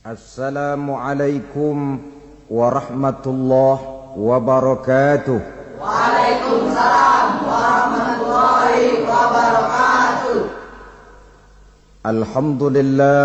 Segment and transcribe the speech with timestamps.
[0.00, 1.76] السلام عليكم
[2.50, 3.76] ورحمة الله
[4.16, 5.40] وبركاته.
[5.76, 8.72] وعليكم السلام ورحمة الله
[9.04, 10.40] وبركاته.
[12.06, 13.24] الحمد لله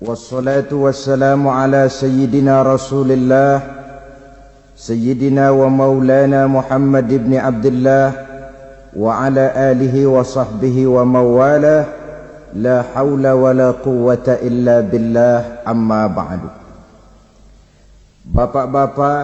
[0.00, 3.60] والصلاة والسلام على سيدنا رسول الله
[4.80, 8.08] سيدنا ومولانا محمد بن عبد الله
[8.96, 9.44] وعلى
[9.76, 11.97] آله وصحبه ومواله
[12.53, 16.41] لا حول ولا قوة إلا بالله أما بعد
[18.23, 19.19] Bapak-bapak,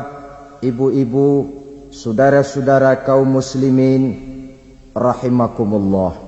[0.60, 1.48] ibu-ibu,
[1.88, 4.12] saudara-saudara kaum muslimin
[4.92, 6.20] rahimakumullah.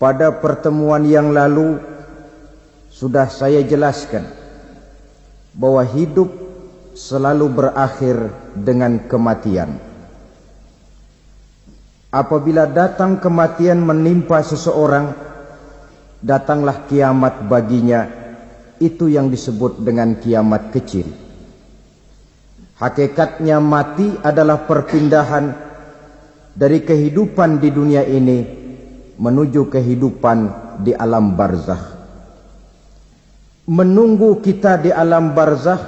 [0.00, 1.76] Pada pertemuan yang lalu
[2.88, 4.24] sudah saya jelaskan
[5.52, 6.32] bahwa hidup
[6.96, 9.76] selalu berakhir dengan kematian.
[12.13, 15.17] Apabila datang kematian menimpa seseorang,
[16.21, 18.05] datanglah kiamat baginya
[18.77, 21.09] itu yang disebut dengan kiamat kecil.
[22.77, 25.57] Hakikatnya mati adalah perpindahan
[26.53, 28.39] dari kehidupan di dunia ini
[29.17, 30.37] menuju kehidupan
[30.85, 31.81] di alam barzah.
[33.65, 35.81] Menunggu kita di alam barzah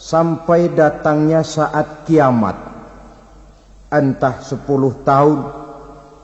[0.00, 2.75] sampai datangnya saat kiamat.
[3.86, 5.46] Entah sepuluh tahun,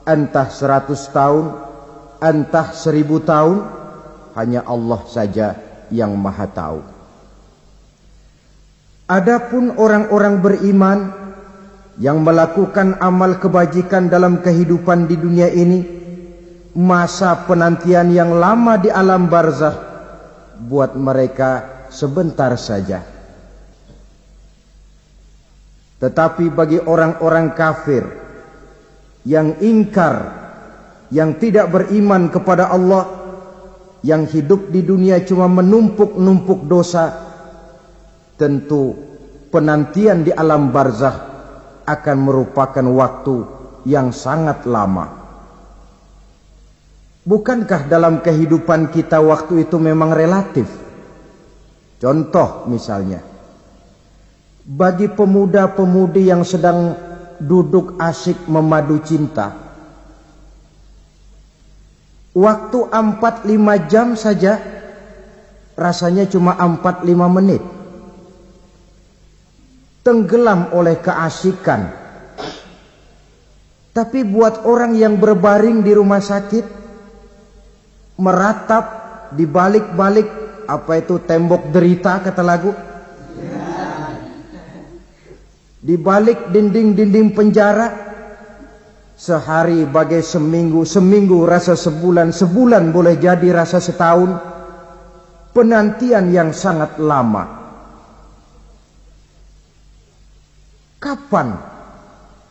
[0.03, 1.55] entah seratus tahun,
[2.19, 3.63] entah seribu tahun,
[4.35, 5.55] hanya Allah saja
[5.87, 6.79] yang maha tahu.
[9.07, 10.99] Adapun orang-orang beriman
[12.01, 15.79] yang melakukan amal kebajikan dalam kehidupan di dunia ini,
[16.73, 19.77] masa penantian yang lama di alam barzah
[20.57, 23.12] buat mereka sebentar saja.
[26.03, 28.03] Tetapi bagi orang-orang kafir
[29.23, 30.15] yang ingkar,
[31.15, 33.07] yang tidak beriman kepada Allah,
[34.03, 37.23] yang hidup di dunia cuma menumpuk-numpuk dosa
[38.35, 38.91] tentu
[39.47, 41.15] penantian di alam barzah
[41.87, 43.35] akan merupakan waktu
[43.87, 45.07] yang sangat lama.
[47.23, 50.67] Bukankah dalam kehidupan kita waktu itu memang relatif?
[52.03, 53.32] Contoh misalnya
[54.63, 56.95] bagi pemuda-pemudi yang sedang
[57.43, 59.63] duduk asik memadu cinta
[62.33, 63.45] Waktu 4-5
[63.93, 64.57] jam saja
[65.77, 67.61] rasanya cuma 4-5 menit.
[70.01, 71.93] Tenggelam oleh keasikan.
[73.93, 76.65] Tapi buat orang yang berbaring di rumah sakit
[78.17, 78.85] meratap
[79.37, 80.27] di balik-balik
[80.65, 82.73] apa itu tembok derita kata lagu.
[85.83, 88.13] Di balik dinding-dinding penjara
[89.13, 94.35] Sehari bagai seminggu, seminggu rasa sebulan, sebulan boleh jadi rasa setahun.
[95.53, 97.61] Penantian yang sangat lama.
[100.97, 101.55] Kapan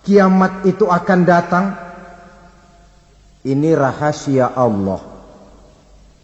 [0.07, 1.67] kiamat itu akan datang?
[3.43, 5.03] Ini rahasia Allah.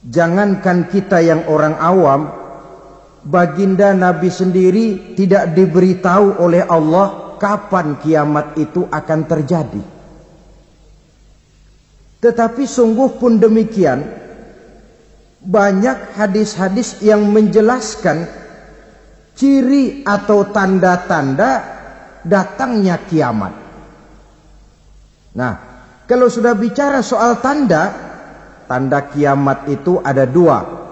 [0.07, 2.31] Jangankan kita yang orang awam,
[3.28, 9.84] baginda Nabi sendiri tidak diberitahu oleh Allah kapan kiamat itu akan terjadi.
[12.19, 14.03] Tetapi sungguh pun demikian
[15.38, 18.27] banyak hadis-hadis yang menjelaskan
[19.38, 21.62] ciri atau tanda-tanda
[22.27, 23.55] datangnya kiamat.
[25.38, 25.55] Nah,
[26.11, 27.94] kalau sudah bicara soal tanda,
[28.67, 30.88] tanda kiamat itu ada dua.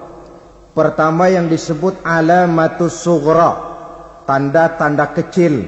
[0.76, 3.52] Pertama yang disebut alamatus sughra,
[4.28, 5.64] tanda-tanda kecil.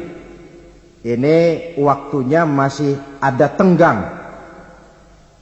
[1.00, 1.38] Ini
[1.80, 4.19] waktunya masih ada tenggang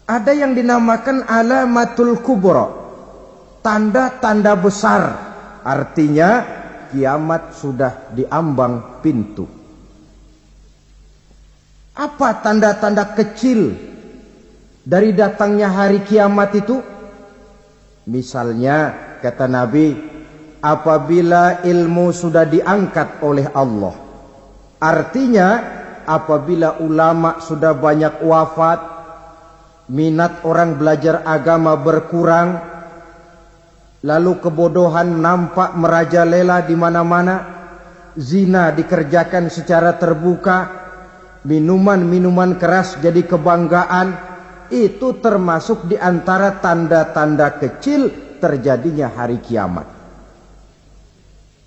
[0.06, 2.86] ada yang dinamakan alamatul kubro.
[3.60, 5.02] Tanda-tanda besar.
[5.66, 6.46] Artinya
[6.94, 9.50] kiamat sudah diambang pintu.
[11.98, 13.74] Apa tanda-tanda kecil
[14.86, 16.78] dari datangnya hari kiamat itu?
[18.06, 19.94] Misalnya kata Nabi,
[20.60, 23.94] apabila ilmu sudah diangkat oleh Allah.
[24.82, 25.48] Artinya
[26.04, 28.80] apabila ulama sudah banyak wafat,
[29.94, 32.58] minat orang belajar agama berkurang,
[34.02, 37.36] lalu kebodohan nampak merajalela di mana-mana,
[38.18, 40.58] zina dikerjakan secara terbuka,
[41.46, 44.08] minuman-minuman keras jadi kebanggaan,
[44.66, 49.88] itu termasuk di antara tanda-tanda kecil terjadinya hari kiamat.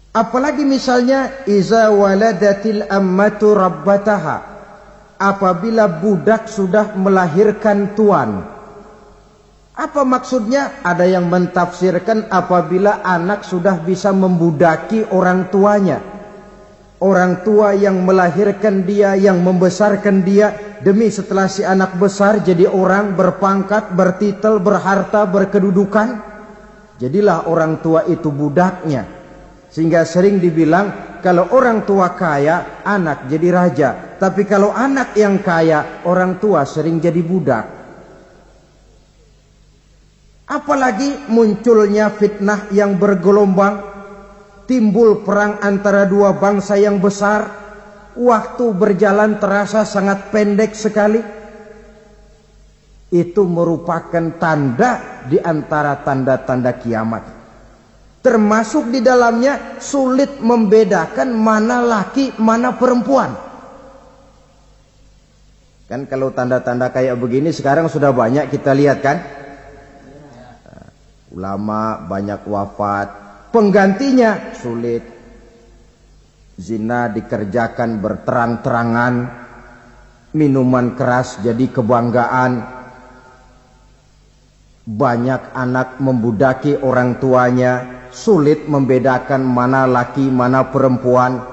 [0.10, 4.38] Apalagi misalnya iza waladatil ammatu rabbataha
[5.20, 8.42] apabila budak sudah melahirkan tuan.
[9.80, 10.84] Apa maksudnya?
[10.84, 16.04] Ada yang mentafsirkan apabila anak sudah bisa membudaki orang tuanya.
[17.00, 20.52] Orang tua yang melahirkan dia, yang membesarkan dia,
[20.84, 26.29] demi setelah si anak besar jadi orang berpangkat, bertitel, berharta, berkedudukan.
[27.00, 29.08] Jadilah orang tua itu budaknya.
[29.72, 33.90] Sehingga sering dibilang kalau orang tua kaya, anak jadi raja.
[34.20, 37.66] Tapi kalau anak yang kaya, orang tua sering jadi budak.
[40.50, 43.80] Apalagi munculnya fitnah yang bergelombang,
[44.68, 47.48] timbul perang antara dua bangsa yang besar,
[48.20, 51.22] waktu berjalan terasa sangat pendek sekali.
[53.10, 57.24] Itu merupakan tanda di antara tanda-tanda kiamat.
[58.20, 63.32] Termasuk di dalamnya sulit membedakan mana laki, mana perempuan.
[65.90, 69.18] Kan kalau tanda-tanda kayak begini sekarang sudah banyak kita lihat kan?
[71.34, 73.08] Ulama banyak wafat,
[73.50, 75.02] penggantinya sulit.
[76.60, 79.14] Zina dikerjakan berterang-terangan,
[80.36, 82.79] minuman keras jadi kebanggaan.
[84.90, 91.46] Banyak anak membudaki orang tuanya, sulit membedakan mana laki, mana perempuan.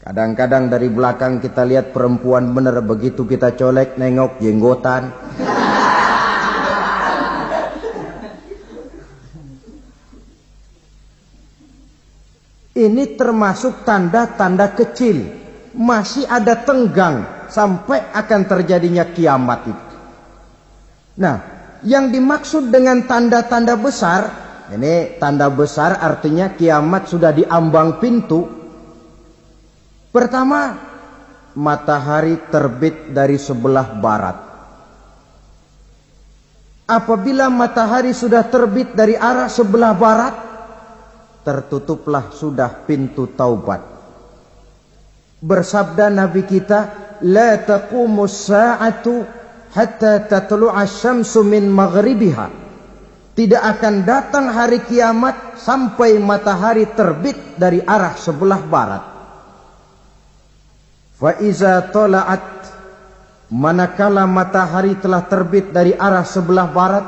[0.00, 5.12] Kadang-kadang dari belakang kita lihat perempuan benar begitu kita colek nengok jenggotan.
[12.72, 15.44] Ini termasuk tanda-tanda kecil.
[15.76, 19.96] Masih ada tenggang sampai akan terjadinya kiamat itu.
[21.22, 21.53] Nah,
[21.84, 24.22] yang dimaksud dengan tanda-tanda besar,
[24.72, 28.48] ini tanda besar artinya kiamat sudah diambang pintu.
[30.08, 30.80] Pertama,
[31.52, 34.36] matahari terbit dari sebelah barat.
[36.84, 40.34] Apabila matahari sudah terbit dari arah sebelah barat,
[41.44, 43.80] tertutuplah sudah pintu taubat.
[45.44, 46.80] Bersabda Nabi kita,
[47.28, 49.43] "La taqumu sa'atu
[49.74, 52.62] hatta tatlu'a syamsu min maghribiha."
[53.34, 59.04] Tidak akan datang hari kiamat sampai matahari terbit dari arah sebelah barat.
[61.18, 62.46] Fa iza tala'at
[63.50, 67.06] manakala matahari telah terbit dari arah sebelah barat,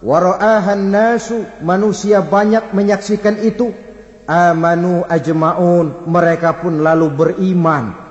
[0.00, 3.68] Wara'ahan nasu manusia banyak menyaksikan itu
[4.24, 8.09] amanu ajmaun mereka pun lalu beriman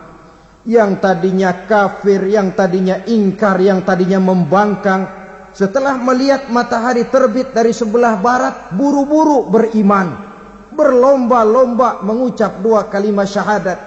[0.67, 5.07] yang tadinya kafir yang tadinya ingkar yang tadinya membangkang
[5.55, 10.27] setelah melihat matahari terbit dari sebelah barat buru-buru beriman
[10.75, 13.79] berlomba-lomba mengucap dua kalimat syahadat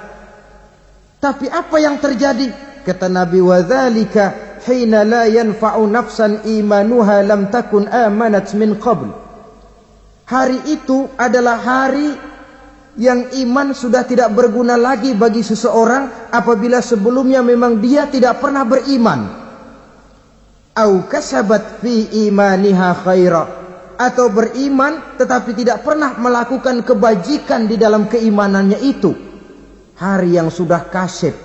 [1.22, 2.50] tapi apa yang terjadi
[2.82, 9.10] kata Nabi wadzalika hina la yanfa'u nafsan imanuha lam takun amanat min qabl.
[10.26, 12.14] Hari itu adalah hari
[13.00, 19.20] yang iman sudah tidak berguna lagi bagi seseorang apabila sebelumnya memang dia tidak pernah beriman.
[20.72, 23.44] Au kasabat fi imaniha khaira
[23.96, 29.12] atau beriman tetapi tidak pernah melakukan kebajikan di dalam keimanannya itu.
[29.96, 31.36] Hari yang sudah kasib,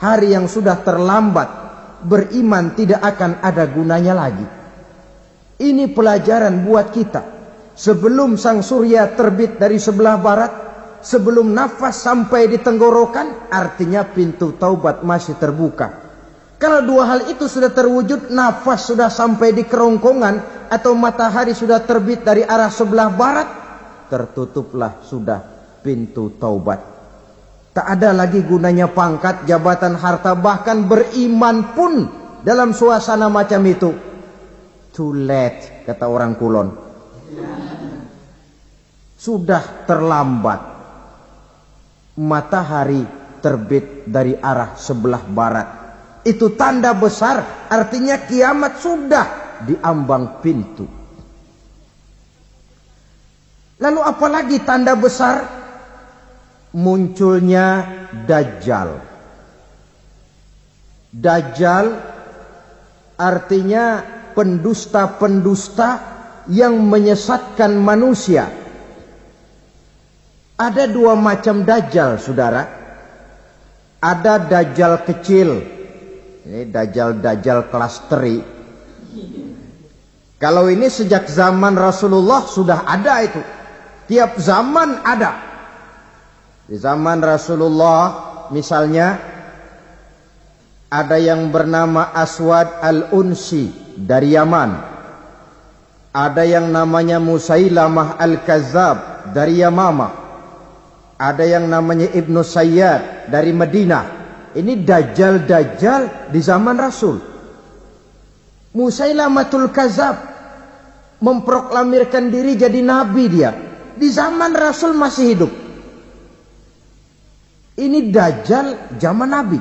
[0.00, 1.48] hari yang sudah terlambat,
[2.02, 4.46] beriman tidak akan ada gunanya lagi.
[5.60, 7.22] Ini pelajaran buat kita.
[7.74, 10.52] Sebelum sang surya terbit dari sebelah barat,
[11.04, 16.02] sebelum nafas sampai di tenggorokan, artinya pintu taubat masih terbuka.
[16.56, 22.24] Kalau dua hal itu sudah terwujud, nafas sudah sampai di kerongkongan atau matahari sudah terbit
[22.24, 23.48] dari arah sebelah barat,
[24.08, 25.44] tertutuplah sudah
[25.84, 26.80] pintu taubat.
[27.74, 32.06] Tak ada lagi gunanya pangkat, jabatan, harta, bahkan beriman pun
[32.40, 33.90] dalam suasana macam itu.
[34.94, 36.68] Too late, kata orang kulon.
[39.18, 40.73] Sudah terlambat.
[42.14, 43.02] Matahari
[43.42, 45.68] terbit dari arah sebelah barat.
[46.24, 49.26] Itu tanda besar, artinya kiamat sudah
[49.66, 50.86] diambang pintu.
[53.82, 55.64] Lalu apalagi tanda besar?
[56.74, 57.86] munculnya
[58.26, 58.98] Dajjal.
[61.14, 61.86] Dajjal
[63.14, 64.02] artinya
[64.34, 65.90] pendusta-pendusta
[66.50, 68.50] yang menyesatkan manusia.
[70.54, 72.62] Ada dua macam Dajjal, saudara.
[73.98, 75.48] Ada Dajjal kecil.
[76.46, 78.38] Ini Dajjal-Dajjal kelas teri.
[80.38, 83.40] Kalau ini sejak zaman Rasulullah sudah ada itu.
[84.06, 85.32] Tiap zaman ada.
[86.68, 88.02] Di zaman Rasulullah
[88.52, 89.32] misalnya
[90.94, 94.70] Ada yang bernama Aswad Al-Unsi dari Yaman.
[96.14, 100.23] Ada yang namanya Musailamah Al-Kazzab dari Yamamah.
[101.14, 104.04] Ada yang namanya Ibnu Sayyad dari Madinah.
[104.54, 107.18] Ini dajjal-dajjal di zaman Rasul.
[108.74, 110.16] Musailamatul Kazzab
[111.22, 113.54] memproklamirkan diri jadi nabi dia.
[113.94, 115.52] Di zaman Rasul masih hidup.
[117.78, 119.60] Ini dajjal zaman nabi.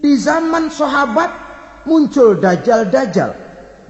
[0.00, 1.30] Di zaman sahabat
[1.84, 3.36] muncul dajjal-dajjal.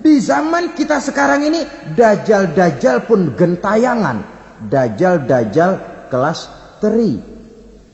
[0.02, 1.62] Di zaman kita sekarang ini
[1.94, 5.72] dajjal-dajjal pun gentayangan dajjal-dajjal
[6.12, 6.40] kelas
[6.82, 7.16] teri.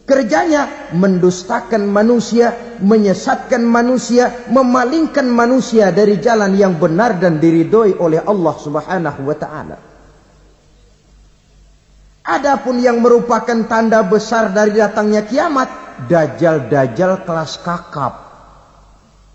[0.07, 8.55] Kerjanya mendustakan manusia, menyesatkan manusia, memalingkan manusia dari jalan yang benar dan diridhoi oleh Allah
[8.55, 9.77] Subhanahu wa taala.
[12.27, 15.71] Adapun yang merupakan tanda besar dari datangnya kiamat,
[16.07, 18.15] dajjal-dajjal kelas kakap.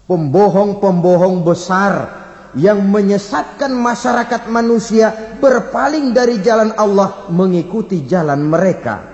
[0.07, 2.20] Pembohong-pembohong besar
[2.55, 9.07] yang menyesatkan masyarakat manusia berpaling dari jalan Allah mengikuti jalan mereka.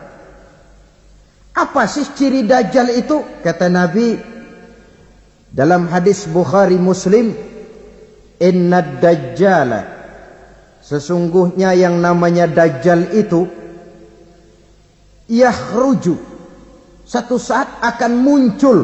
[1.53, 3.17] Apa sih ciri dajjal itu?
[3.41, 4.17] Kata Nabi
[5.49, 7.33] dalam hadis Bukhari Muslim,
[8.41, 9.97] "Inna dajjal
[10.87, 13.43] Sesungguhnya yang namanya dajjal itu
[15.27, 16.15] yahruju
[17.03, 18.77] satu saat akan muncul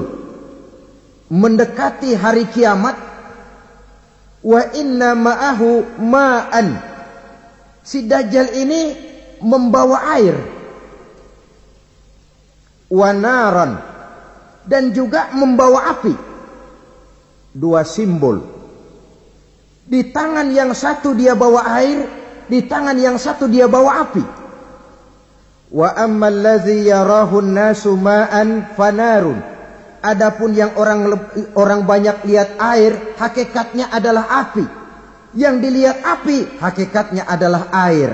[1.32, 3.13] mendekati hari kiamat
[4.44, 6.68] wa inna ma'ahu ma'an.
[7.84, 8.82] Si dajjal ini
[9.40, 10.36] membawa air.
[12.94, 13.82] Wanaran
[14.68, 16.14] dan juga membawa api.
[17.56, 18.44] Dua simbol.
[19.84, 22.08] Di tangan yang satu dia bawa air
[22.48, 24.24] di tangan yang satu dia bawa api.
[25.74, 29.53] Wa ammal ladzi yarahu an-nasu ma'an fanarun
[30.04, 31.08] Adapun yang orang
[31.56, 34.68] orang banyak lihat air, hakikatnya adalah api.
[35.32, 38.12] Yang dilihat api, hakikatnya adalah air.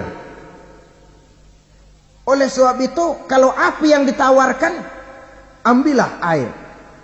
[2.29, 4.74] Oleh sebab itu, kalau api yang ditawarkan,
[5.65, 6.53] ambillah air.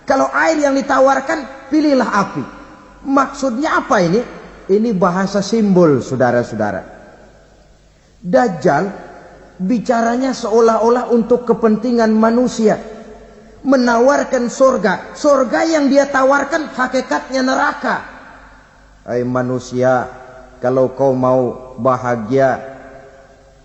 [0.06, 2.44] Kalau air yang ditawarkan, pilihlah api.
[3.02, 4.22] Maksudnya apa ini?
[4.70, 6.94] Ini bahasa simbol, saudara-saudara.
[8.22, 8.86] Dajjal
[9.58, 12.95] bicaranya seolah-olah untuk kepentingan manusia
[13.66, 15.18] menawarkan surga.
[15.18, 17.96] Surga yang dia tawarkan hakikatnya neraka.
[19.02, 20.06] Hai manusia,
[20.62, 22.62] kalau kau mau bahagia,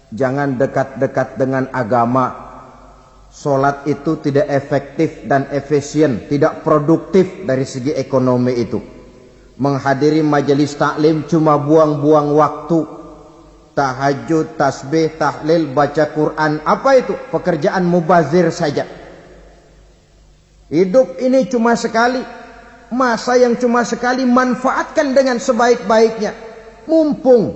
[0.09, 2.49] jangan dekat-dekat dengan agama.
[3.31, 8.83] Solat itu tidak efektif dan efisien, tidak produktif dari segi ekonomi itu.
[9.55, 12.99] Menghadiri majelis taklim cuma buang-buang waktu.
[13.71, 17.15] Tahajud, tasbih, tahlil, baca Quran, apa itu?
[17.31, 18.83] Pekerjaan mubazir saja
[20.71, 22.23] Hidup ini cuma sekali.
[22.91, 26.31] Masa yang cuma sekali manfaatkan dengan sebaik-baiknya.
[26.87, 27.51] Mumpung.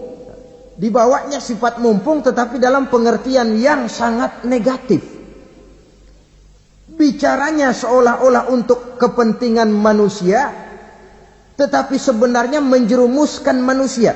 [0.76, 5.00] Dibawanya sifat mumpung tetapi dalam pengertian yang sangat negatif.
[6.92, 10.52] Bicaranya seolah-olah untuk kepentingan manusia.
[11.56, 14.12] Tetapi sebenarnya menjerumuskan manusia.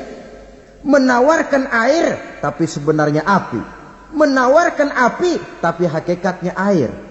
[0.83, 3.59] Menawarkan air tapi sebenarnya api.
[4.11, 7.08] Menawarkan api tapi hakikatnya air.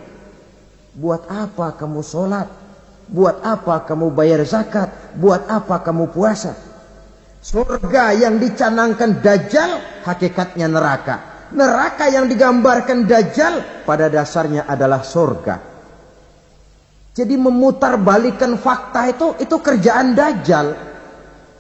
[0.99, 2.51] Buat apa kamu sholat?
[3.07, 4.91] Buat apa kamu bayar zakat?
[5.15, 6.59] Buat apa kamu puasa?
[7.39, 11.47] Surga yang dicanangkan Dajjal hakikatnya neraka.
[11.55, 15.63] Neraka yang digambarkan Dajjal pada dasarnya adalah surga.
[17.15, 20.75] Jadi memutarbalikkan fakta itu itu kerjaan Dajjal.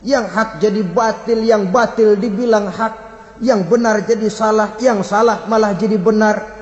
[0.02, 2.94] Yang hak jadi batil, yang batil dibilang hak,
[3.38, 6.57] yang benar jadi salah, yang salah malah jadi benar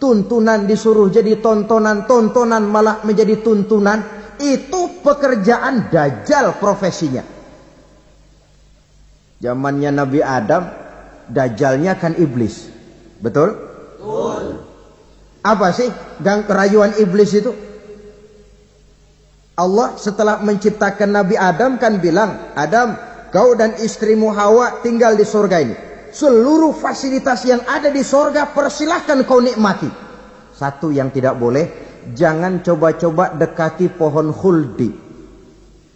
[0.00, 4.00] tuntunan disuruh jadi tontonan, tontonan malah menjadi tuntunan,
[4.40, 7.22] itu pekerjaan dajjal profesinya.
[9.44, 10.64] Zamannya Nabi Adam,
[11.28, 12.72] dajjalnya kan iblis.
[13.20, 13.52] Betul?
[14.00, 14.64] Betul.
[15.40, 15.88] Apa sih
[16.20, 17.52] gang kerayuan iblis itu?
[19.56, 22.96] Allah setelah menciptakan Nabi Adam kan bilang, Adam,
[23.28, 29.22] kau dan istrimu Hawa tinggal di surga ini seluruh fasilitas yang ada di sorga persilahkan
[29.24, 29.88] kau nikmati.
[30.54, 31.70] Satu yang tidak boleh,
[32.12, 34.90] jangan coba-coba dekati pohon khuldi.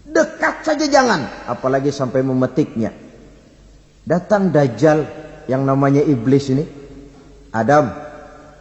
[0.09, 2.95] Dekat saja jangan, apalagi sampai memetiknya.
[4.07, 5.05] Datang Dajjal
[5.51, 6.65] yang namanya iblis ini.
[7.51, 7.91] Adam,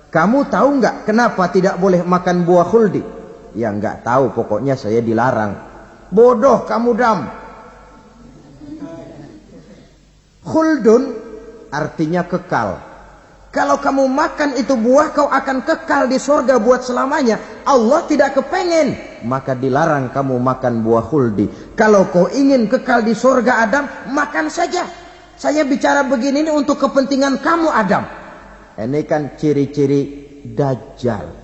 [0.10, 3.02] kamu tahu nggak kenapa tidak boleh makan buah khuldi?
[3.54, 5.54] Ya nggak tahu, pokoknya saya dilarang.
[6.10, 7.20] Bodoh kamu dam.
[10.44, 11.23] Khuldun
[11.74, 12.78] artinya kekal.
[13.50, 17.42] Kalau kamu makan itu buah kau akan kekal di sorga buat selamanya.
[17.66, 21.74] Allah tidak kepengen maka dilarang kamu makan buah huldi.
[21.74, 24.86] Kalau kau ingin kekal di surga Adam, makan saja.
[25.34, 28.04] Saya bicara begini ini untuk kepentingan kamu Adam.
[28.78, 30.02] Ini kan ciri-ciri
[30.46, 31.42] dajjal.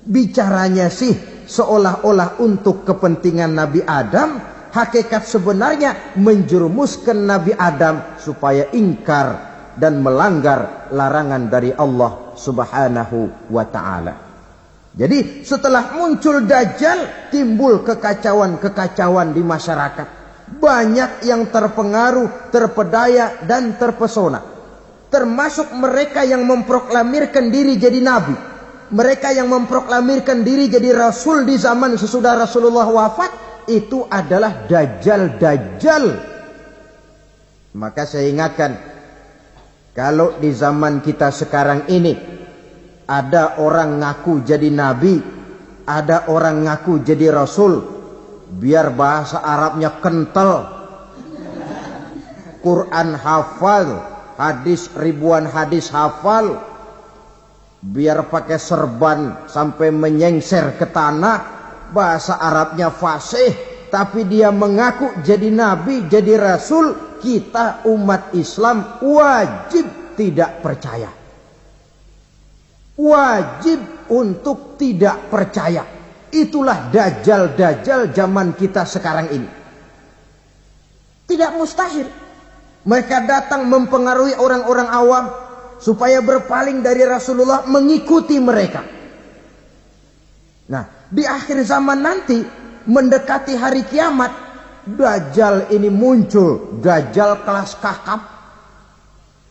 [0.00, 1.12] Bicaranya sih
[1.48, 4.38] seolah-olah untuk kepentingan Nabi Adam,
[4.70, 9.49] hakikat sebenarnya menjerumuskan Nabi Adam supaya ingkar
[9.80, 14.14] dan melanggar larangan dari Allah Subhanahu wa taala.
[14.92, 20.20] Jadi setelah muncul Dajjal timbul kekacauan-kekacauan di masyarakat.
[20.50, 24.42] Banyak yang terpengaruh, terpedaya dan terpesona.
[25.08, 28.34] Termasuk mereka yang memproklamirkan diri jadi nabi.
[28.90, 33.30] Mereka yang memproklamirkan diri jadi rasul di zaman sesudah Rasulullah wafat
[33.70, 36.04] itu adalah Dajjal-Dajjal.
[37.78, 38.74] Maka saya ingatkan
[39.90, 42.14] kalau di zaman kita sekarang ini
[43.10, 45.18] ada orang ngaku jadi nabi,
[45.82, 47.82] ada orang ngaku jadi rasul,
[48.54, 50.78] biar bahasa Arabnya kental.
[52.62, 54.04] Quran hafal,
[54.38, 56.60] hadis ribuan hadis hafal,
[57.82, 61.38] biar pakai serban sampai menyengser ke tanah,
[61.90, 63.58] bahasa Arabnya fasih,
[63.90, 71.20] tapi dia mengaku jadi nabi, jadi rasul, kita umat Islam wajib tidak percaya
[73.00, 73.80] wajib
[74.12, 75.82] untuk tidak percaya.
[76.30, 79.48] Itulah dajjal-dajjal zaman kita sekarang ini.
[81.26, 82.06] Tidak mustahil.
[82.86, 85.24] Mereka datang mempengaruhi orang-orang awam
[85.80, 88.82] supaya berpaling dari Rasulullah mengikuti mereka.
[90.70, 92.38] Nah, di akhir zaman nanti
[92.86, 94.49] mendekati hari kiamat,
[94.86, 98.20] dajjal ini muncul, dajjal kelas kakap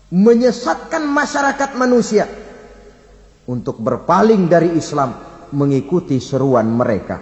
[0.09, 2.25] menyesatkan masyarakat manusia
[3.45, 5.13] untuk berpaling dari Islam
[5.53, 7.17] mengikuti seruan mereka.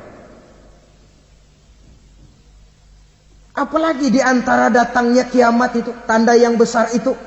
[3.58, 7.18] Apalagi di antara datangnya kiamat itu, tanda yang besar itu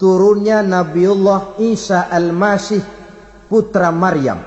[0.00, 2.80] turunnya Nabiullah Isa Al-Masih
[3.52, 4.40] putra Maryam.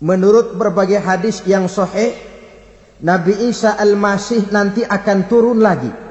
[0.00, 2.29] Menurut berbagai hadis yang sahih,
[3.00, 6.10] Nabi Isa Al-Masih nanti akan turun lagi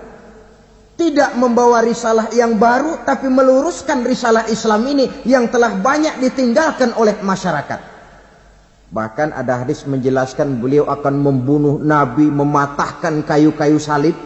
[1.00, 7.16] tidak membawa risalah yang baru tapi meluruskan risalah Islam ini yang telah banyak ditinggalkan oleh
[7.24, 7.80] masyarakat.
[8.92, 14.18] Bahkan ada hadis menjelaskan beliau akan membunuh nabi, mematahkan kayu-kayu salib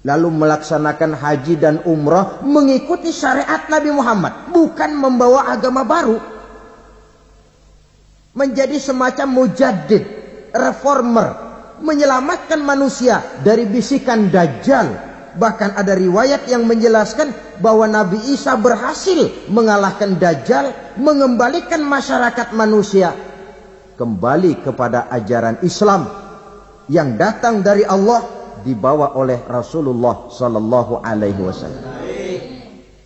[0.00, 6.20] lalu melaksanakan haji dan umrah mengikuti syariat Nabi Muhammad, bukan membawa agama baru.
[8.36, 10.23] Menjadi semacam mujaddid,
[10.54, 11.28] reformer,
[11.82, 20.14] menyelamatkan manusia dari bisikan dajjal Bahkan ada riwayat yang menjelaskan bahwa Nabi Isa berhasil mengalahkan
[20.14, 23.10] Dajjal, mengembalikan masyarakat manusia
[23.98, 26.06] kembali kepada ajaran Islam
[26.86, 28.22] yang datang dari Allah
[28.62, 31.82] dibawa oleh Rasulullah sallallahu alaihi wasallam.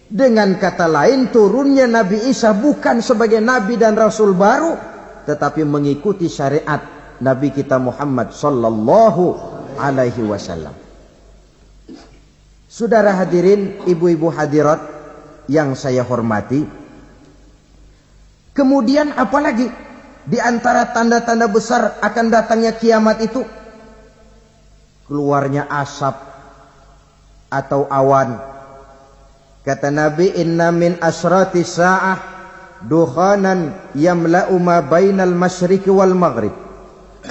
[0.08, 4.72] Dengan kata lain turunnya Nabi Isa bukan sebagai nabi dan rasul baru
[5.28, 9.22] tetapi mengikuti syariat Nabi kita Muhammad sallallahu
[9.78, 10.74] alaihi wasallam.
[12.68, 14.78] Saudara hadirin, ibu-ibu hadirat
[15.48, 16.62] yang saya hormati.
[18.54, 19.66] Kemudian apalagi
[20.28, 23.42] di antara tanda-tanda besar akan datangnya kiamat itu
[25.09, 26.12] keluarnya asap
[27.48, 28.37] atau awan.
[29.64, 32.18] Kata Nabi, "Inna min asrati sa'ah
[32.85, 36.67] dukhanan yamla'u ma bainal masyriqi wal maghrib."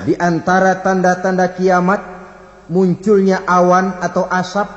[0.05, 2.17] Di antara tanda-tanda kiamat
[2.67, 4.67] munculnya awan atau asap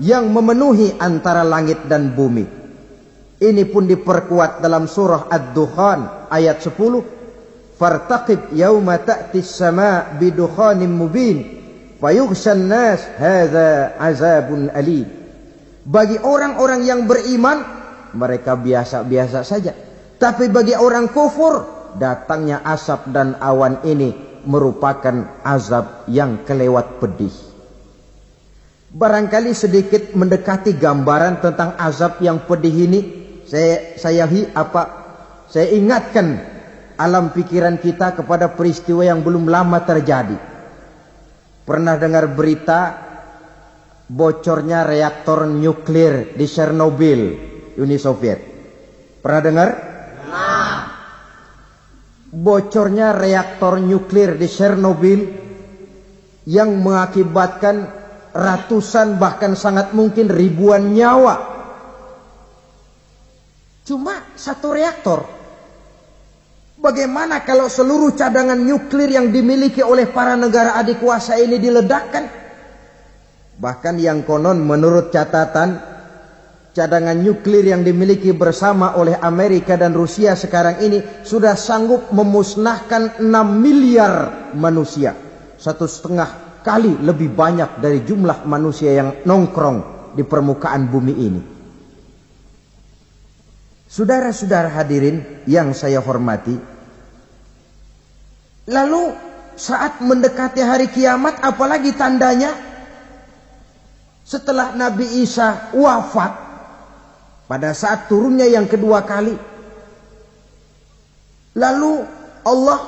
[0.00, 2.46] yang memenuhi antara langit dan bumi.
[3.42, 7.74] Ini pun diperkuat dalam surah Ad-Dukhan ayat 10.
[7.74, 11.42] Fartaqib yawma ta'ti as-sama' bidukhanin mubin
[11.98, 15.10] fayughshan nas hadza azabun alim.
[15.82, 17.58] Bagi orang-orang yang beriman
[18.14, 19.74] mereka biasa-biasa saja.
[20.14, 21.66] Tapi bagi orang kufur
[21.98, 27.32] datangnya asap dan awan ini merupakan azab yang kelewat pedih.
[28.92, 33.00] Barangkali sedikit mendekati gambaran tentang azab yang pedih ini.
[33.48, 34.82] Saya saya apa?
[35.48, 36.40] Saya ingatkan
[36.96, 40.36] alam pikiran kita kepada peristiwa yang belum lama terjadi.
[41.62, 42.80] Pernah dengar berita
[44.10, 47.22] bocornya reaktor nuklir di Chernobyl,
[47.80, 48.40] Uni Soviet?
[49.22, 49.91] Pernah dengar?
[52.32, 55.20] Bocornya reaktor nuklir di Chernobyl
[56.48, 57.92] yang mengakibatkan
[58.32, 61.52] ratusan bahkan sangat mungkin ribuan nyawa.
[63.84, 65.28] Cuma satu reaktor.
[66.80, 72.26] Bagaimana kalau seluruh cadangan nuklir yang dimiliki oleh para negara adik kuasa ini diledakkan?
[73.60, 75.91] Bahkan yang konon menurut catatan
[76.72, 83.28] cadangan nuklir yang dimiliki bersama oleh Amerika dan Rusia sekarang ini sudah sanggup memusnahkan 6
[83.60, 85.12] miliar manusia.
[85.60, 91.42] Satu setengah kali lebih banyak dari jumlah manusia yang nongkrong di permukaan bumi ini.
[93.92, 96.72] Saudara-saudara hadirin yang saya hormati,
[98.70, 99.10] Lalu
[99.58, 102.54] saat mendekati hari kiamat apalagi tandanya?
[104.22, 106.41] Setelah Nabi Isa wafat
[107.52, 109.36] pada saat turunnya yang kedua kali.
[111.52, 111.92] Lalu
[112.48, 112.80] Allah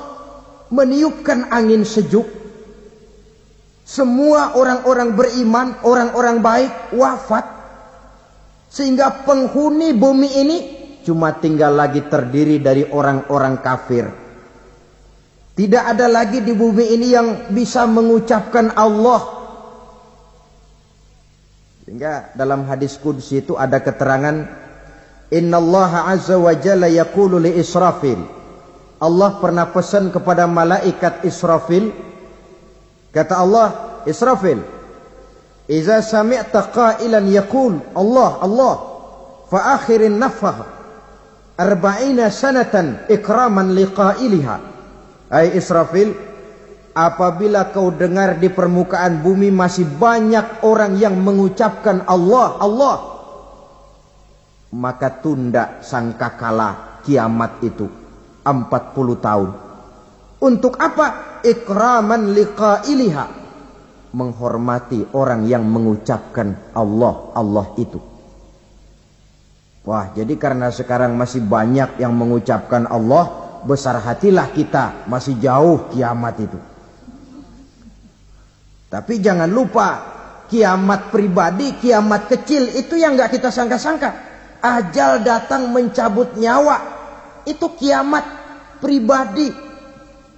[0.73, 2.25] meniupkan angin sejuk.
[3.85, 7.45] Semua orang-orang beriman, orang-orang baik wafat.
[8.73, 10.57] Sehingga penghuni bumi ini
[11.05, 14.25] cuma tinggal lagi terdiri dari orang-orang kafir
[15.55, 19.34] tidak ada lagi di bumi ini yang bisa mengucapkan Allah.
[21.85, 24.65] Sehingga dalam hadis kudus itu ada keterangan
[25.29, 28.17] Inna Allah Azza wa Jalla yaqulu li Israfil.
[28.97, 31.93] Allah pernah pesan kepada malaikat Israfil.
[33.13, 33.67] Kata Allah,
[34.09, 34.65] Israfil,
[35.69, 38.75] "Iza sami'ta qailan yaqul Allah Allah
[39.45, 40.65] fa akhirin nafah
[41.53, 44.55] arba'ina sanatan ikraman liqailiha."
[45.29, 46.17] Hai Israfil,
[46.95, 52.95] apabila kau dengar di permukaan bumi masih banyak orang yang mengucapkan Allah, Allah,
[54.71, 57.85] maka tunda sangkakala kiamat itu
[58.47, 59.49] 40 tahun.
[60.39, 61.39] Untuk apa?
[61.43, 63.43] Ikraman liqailiha.
[64.15, 67.99] Menghormati orang yang mengucapkan Allah, Allah itu.
[69.83, 73.27] Wah, jadi karena sekarang masih banyak yang mengucapkan Allah,
[73.67, 76.74] besar hatilah kita masih jauh kiamat itu.
[78.89, 79.87] Tapi jangan lupa
[80.47, 84.09] kiamat pribadi, kiamat kecil itu yang nggak kita sangka-sangka.
[84.61, 86.77] Ajal datang mencabut nyawa
[87.45, 88.25] itu kiamat
[88.81, 89.53] pribadi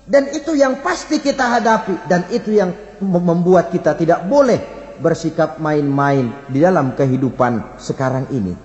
[0.08, 2.72] dan itu yang pasti kita hadapi dan itu yang
[3.04, 4.60] membuat kita tidak boleh
[4.98, 8.56] bersikap main-main di dalam kehidupan sekarang ini.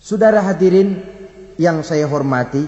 [0.00, 0.96] Saudara hadirin
[1.60, 2.64] yang saya hormati,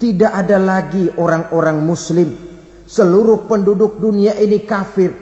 [0.00, 2.53] tidak ada lagi orang-orang muslim.
[2.84, 5.12] Seluruh penduduk dunia ini kafir.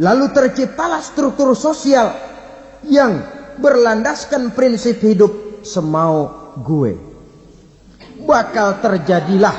[0.00, 2.12] Lalu terciptalah struktur sosial
[2.88, 3.22] yang
[3.60, 6.96] berlandaskan prinsip hidup semau gue.
[8.22, 9.56] Bakal terjadilah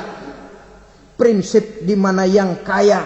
[1.17, 3.05] prinsip di mana yang kaya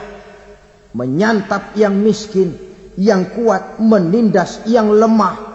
[0.97, 2.55] menyantap yang miskin,
[2.97, 5.46] yang kuat menindas yang lemah,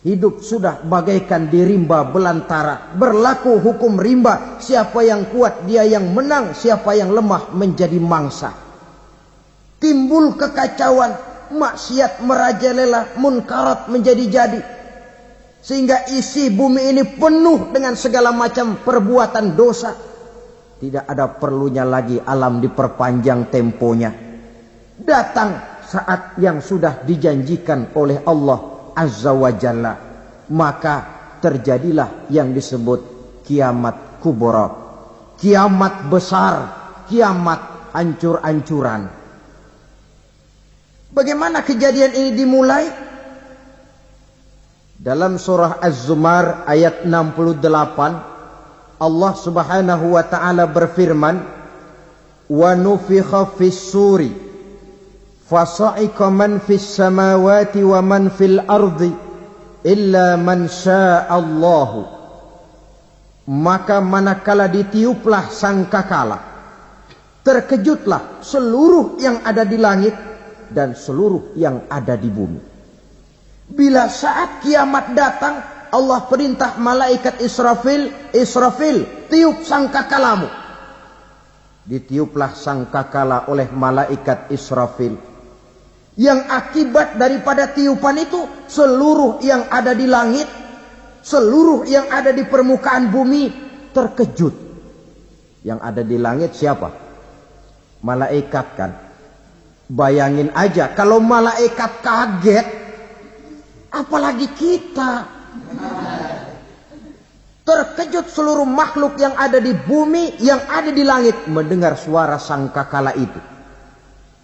[0.00, 2.96] Hidup sudah bagaikan di rimba belantara.
[2.96, 4.56] Berlaku hukum rimba.
[4.56, 6.56] Siapa yang kuat dia yang menang.
[6.56, 8.48] Siapa yang lemah menjadi mangsa.
[9.76, 11.12] Timbul kekacauan.
[11.52, 13.20] Maksiat merajalela.
[13.20, 14.80] Munkarat menjadi-jadi.
[15.60, 19.92] Sehingga isi bumi ini penuh dengan segala macam perbuatan dosa.
[20.80, 24.08] Tidak ada perlunya lagi alam diperpanjang temponya.
[24.96, 29.96] Datang saat yang sudah dijanjikan oleh Allah Azza wa Jalla.
[30.52, 30.94] Maka
[31.40, 33.00] terjadilah yang disebut
[33.48, 34.90] kiamat kubra
[35.40, 36.54] kiamat besar
[37.08, 39.08] kiamat ancur-ancuran.
[41.10, 42.86] Bagaimana kejadian ini dimulai?
[45.00, 51.40] Dalam surah Az-Zumar ayat 68 Allah Subhanahu wa taala berfirman
[52.52, 54.28] wa nufikha fis suri
[55.50, 59.10] fasa'iqa man fis samawati wa man fil ardi
[59.82, 62.06] illa man sya'allahu
[63.50, 66.38] maka manakala ditiuplah sangkakala
[67.42, 70.14] terkejutlah seluruh yang ada di langit
[70.70, 72.60] dan seluruh yang ada di bumi.
[73.70, 75.54] Bila saat kiamat datang
[75.90, 80.46] Allah perintah malaikat Israfil Israfil tiup sangkakalamu.
[81.86, 85.29] Ditiuplah sangkakala oleh malaikat Israfil
[86.18, 90.48] yang akibat daripada tiupan itu seluruh yang ada di langit,
[91.22, 93.52] seluruh yang ada di permukaan bumi
[93.94, 94.54] terkejut.
[95.60, 96.88] Yang ada di langit siapa?
[98.00, 98.90] Malaikat kan.
[99.90, 102.66] Bayangin aja kalau malaikat kaget
[103.92, 105.26] apalagi kita.
[107.60, 113.38] Terkejut seluruh makhluk yang ada di bumi, yang ada di langit mendengar suara sangkakala itu.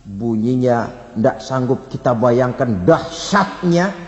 [0.07, 0.87] Bunyinya
[1.19, 4.07] tidak sanggup kita bayangkan dahsyatnya.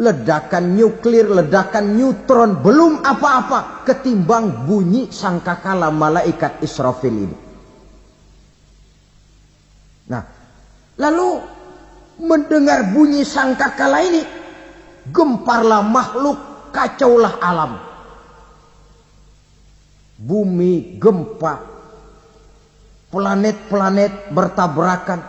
[0.00, 7.36] ledakan nuklir, ledakan neutron, belum apa-apa ketimbang bunyi sangkakala malaikat Israfil ini.
[10.08, 10.24] Nah,
[10.96, 11.44] lalu
[12.24, 14.24] mendengar bunyi sangkakala ini,
[15.12, 17.76] gemparlah makhluk, kacaulah alam.
[20.16, 21.69] Bumi gempa,
[23.10, 25.20] planet-planet bertabrakan,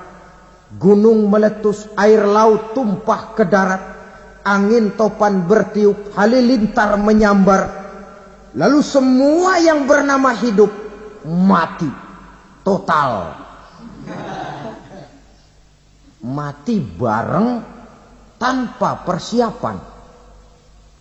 [0.78, 3.82] gunung meletus, air laut tumpah ke darat,
[4.46, 7.82] angin topan bertiup, halilintar menyambar.
[8.54, 10.70] Lalu semua yang bernama hidup
[11.26, 11.90] mati
[12.62, 13.42] total.
[16.22, 17.50] Mati bareng
[18.38, 19.78] tanpa persiapan.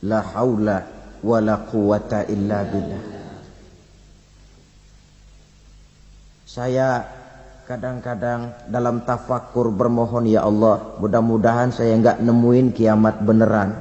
[0.09, 0.79] La haula
[1.21, 3.10] wa la quwata illa billah.
[6.51, 7.07] Saya
[7.63, 13.79] kadang-kadang dalam tafakur bermohon ya Allah mudah-mudahan saya nggak nemuin kiamat beneran.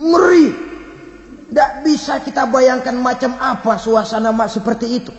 [0.00, 0.72] Ngeri.
[1.52, 5.12] Tidak bisa kita bayangkan macam apa suasana mak seperti itu.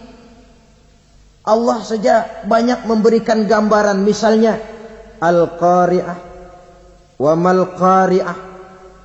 [1.45, 4.01] Allah saja banyak memberikan gambaran.
[4.01, 4.58] Misalnya
[5.21, 6.17] al-qari'ah
[7.21, 8.38] wa mal qari'ah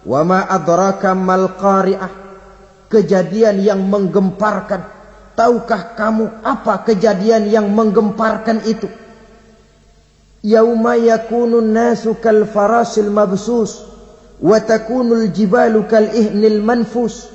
[0.08, 2.12] wa ma adraka mal qari'ah.
[2.88, 4.95] Kejadian yang menggemparkan
[5.36, 8.88] Tahukah kamu apa kejadian yang menggemparkan itu?
[10.40, 13.84] Yauma yakunun nasu kal farasil mabsus
[14.40, 17.28] wa takunul jibalu kal ihnil manfus.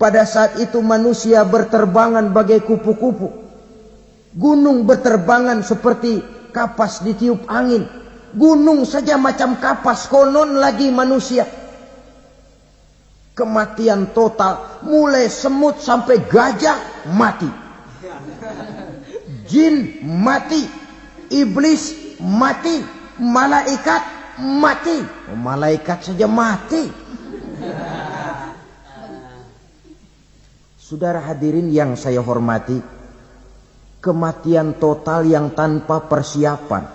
[0.00, 3.28] Pada saat itu manusia berterbangan bagai kupu-kupu.
[4.32, 6.24] Gunung berterbangan seperti
[6.56, 7.84] kapas ditiup angin.
[8.32, 11.44] Gunung saja macam kapas konon lagi manusia
[13.36, 17.52] kematian total mulai semut sampai gajah mati.
[19.44, 20.64] Jin mati
[21.28, 22.80] iblis mati
[23.20, 24.02] malaikat
[24.40, 24.98] mati.
[25.36, 26.88] Malaikat saja mati.
[30.80, 32.78] Saudara hadirin yang saya hormati
[34.00, 36.94] kematian total yang tanpa persiapan.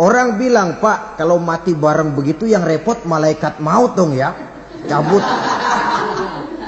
[0.00, 4.49] Orang bilang pak kalau mati bareng begitu yang repot malaikat maut dong ya
[4.86, 5.24] cabut.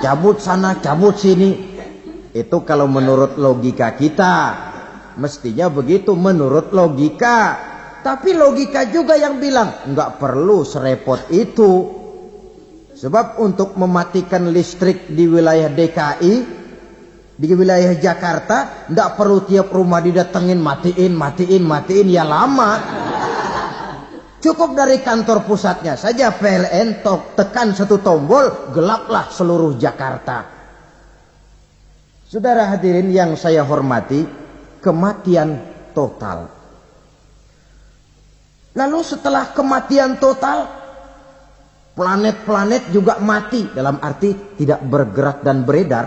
[0.03, 1.73] Cabut sana cabut sini.
[2.33, 4.35] Itu kalau menurut logika kita
[5.21, 7.71] mestinya begitu menurut logika.
[8.03, 12.03] Tapi logika juga yang bilang nggak perlu serepot itu.
[12.93, 16.63] Sebab untuk mematikan listrik di wilayah DKI
[17.43, 23.02] di wilayah Jakarta nggak perlu tiap rumah didatengin matiin matiin matiin ya lama
[24.43, 30.43] Cukup dari kantor pusatnya saja PLN tok tekan satu tombol gelaplah seluruh Jakarta.
[32.27, 34.27] Saudara hadirin yang saya hormati,
[34.83, 35.63] kematian
[35.95, 36.51] total.
[38.75, 40.67] Lalu setelah kematian total,
[41.95, 46.07] planet-planet juga mati dalam arti tidak bergerak dan beredar.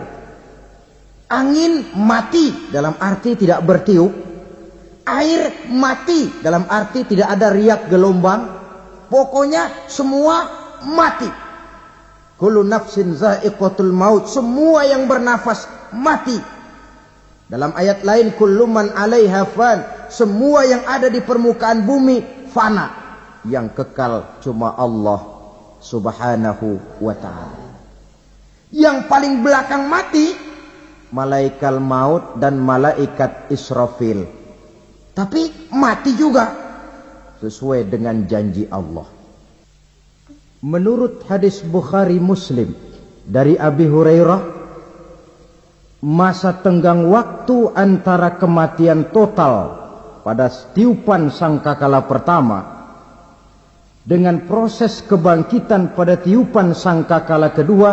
[1.32, 4.35] Angin mati dalam arti tidak bertiup
[5.06, 6.42] air mati.
[6.42, 8.50] Dalam arti tidak ada riak gelombang.
[9.08, 10.50] Pokoknya semua
[10.84, 11.30] mati.
[12.36, 14.28] Kullu nafsin za'iqatul maut.
[14.28, 16.36] Semua yang bernafas mati.
[17.46, 19.80] Dalam ayat lain kullu man 'alaiha fan.
[20.10, 22.92] Semua yang ada di permukaan bumi fana.
[23.46, 25.22] Yang kekal cuma Allah
[25.80, 27.66] subhanahu wa ta'ala.
[28.74, 30.34] Yang paling belakang mati
[31.14, 34.45] malaikat maut dan malaikat Israfil
[35.16, 36.52] tapi mati juga
[37.40, 39.08] sesuai dengan janji Allah.
[40.60, 42.76] Menurut hadis Bukhari Muslim
[43.24, 44.42] dari Abi Hurairah
[46.04, 49.86] masa tenggang waktu antara kematian total
[50.22, 52.60] pada tiupan sangkakala pertama
[54.04, 57.92] dengan proses kebangkitan pada tiupan sangkakala kedua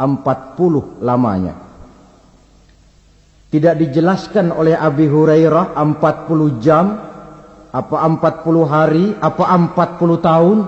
[0.00, 1.69] 40 lamanya.
[3.50, 6.86] Tidak dijelaskan oleh Abi Hurairah 40 jam,
[7.74, 10.58] apa 40 hari, apa 40 tahun.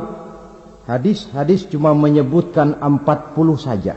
[0.83, 3.95] Hadis-hadis cuma menyebutkan 40 saja.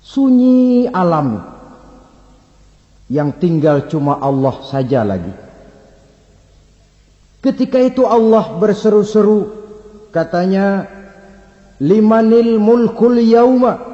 [0.00, 1.44] Sunyi alam
[3.12, 5.32] yang tinggal cuma Allah saja lagi.
[7.44, 9.52] Ketika itu Allah berseru-seru
[10.08, 10.88] katanya
[11.76, 13.84] limanil mulkul yauma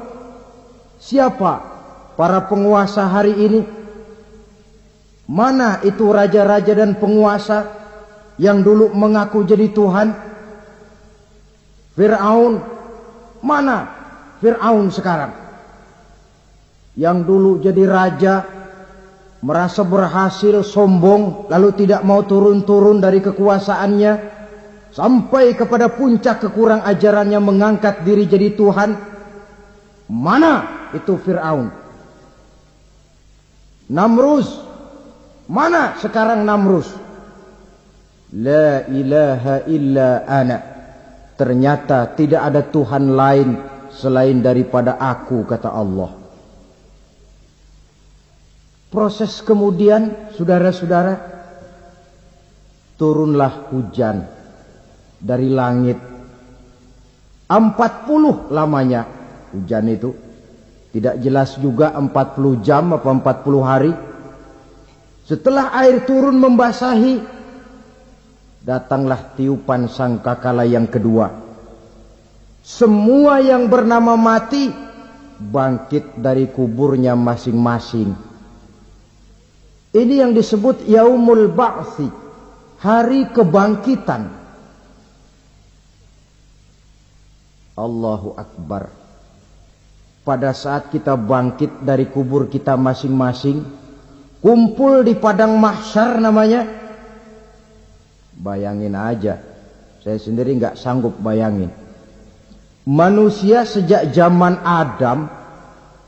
[1.03, 1.70] siapa
[2.15, 3.61] para penguasa hari ini?
[5.31, 7.71] Mana itu raja-raja dan penguasa
[8.35, 10.07] yang dulu mengaku jadi Tuhan?
[11.95, 12.53] Fir'aun,
[13.39, 13.77] mana
[14.43, 15.31] Fir'aun sekarang?
[16.99, 18.35] Yang dulu jadi raja,
[19.39, 24.43] merasa berhasil, sombong, lalu tidak mau turun-turun dari kekuasaannya.
[24.91, 28.91] sampai kepada puncak kekurang ajarannya mengangkat diri jadi Tuhan.
[30.11, 31.80] Mana itu Fir'aun?
[33.91, 34.47] Namrus.
[35.51, 36.87] Mana sekarang Namrus?
[38.31, 40.57] La ilaha illa ana.
[41.35, 43.49] Ternyata tidak ada Tuhan lain
[43.91, 46.15] selain daripada aku kata Allah.
[48.91, 51.15] Proses kemudian saudara-saudara
[52.95, 54.27] turunlah hujan
[55.19, 55.99] dari langit.
[57.51, 59.03] 40 lamanya
[59.51, 60.30] hujan itu.
[60.91, 63.93] Tidak jelas juga 40 jam apa 40 hari.
[65.23, 67.23] Setelah air turun membasahi,
[68.59, 71.31] datanglah tiupan sangkakala yang kedua.
[72.59, 74.67] Semua yang bernama mati
[75.39, 78.11] bangkit dari kuburnya masing-masing.
[79.95, 82.11] Ini yang disebut Yaumul Ba'thi,
[82.83, 84.27] hari kebangkitan.
[87.79, 89.00] Allahu Akbar
[90.21, 93.65] pada saat kita bangkit dari kubur kita masing-masing,
[94.41, 96.61] kumpul di padang mahsyar namanya.
[98.41, 99.37] Bayangin aja,
[100.01, 101.69] saya sendiri nggak sanggup bayangin.
[102.81, 105.29] Manusia sejak zaman Adam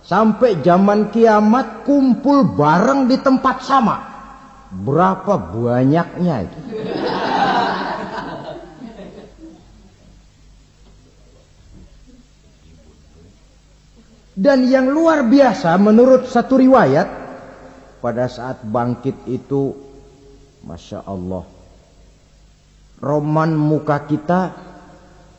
[0.01, 3.97] sampai zaman kiamat kumpul bareng di tempat sama.
[4.73, 6.59] Berapa banyaknya itu?
[14.33, 17.05] Dan yang luar biasa menurut satu riwayat
[18.01, 19.77] pada saat bangkit itu
[20.65, 21.45] Masya Allah
[23.03, 24.55] Roman muka kita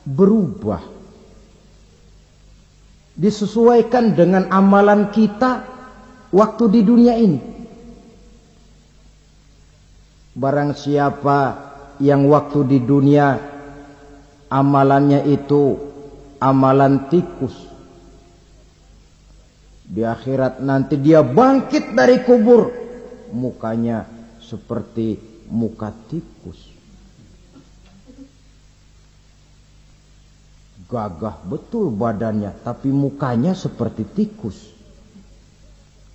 [0.05, 0.85] berubah.
[3.17, 5.65] Disesuaikan dengan amalan kita
[6.29, 7.41] waktu di dunia ini.
[10.37, 11.41] Barang siapa
[12.05, 13.39] yang waktu di dunia
[14.53, 15.79] amalannya itu
[16.43, 17.74] amalan tikus
[19.95, 22.75] di akhirat nanti dia bangkit dari kubur.
[23.31, 24.03] Mukanya
[24.43, 25.15] seperti
[25.47, 26.75] muka tikus.
[30.91, 34.75] Gagah betul badannya, tapi mukanya seperti tikus.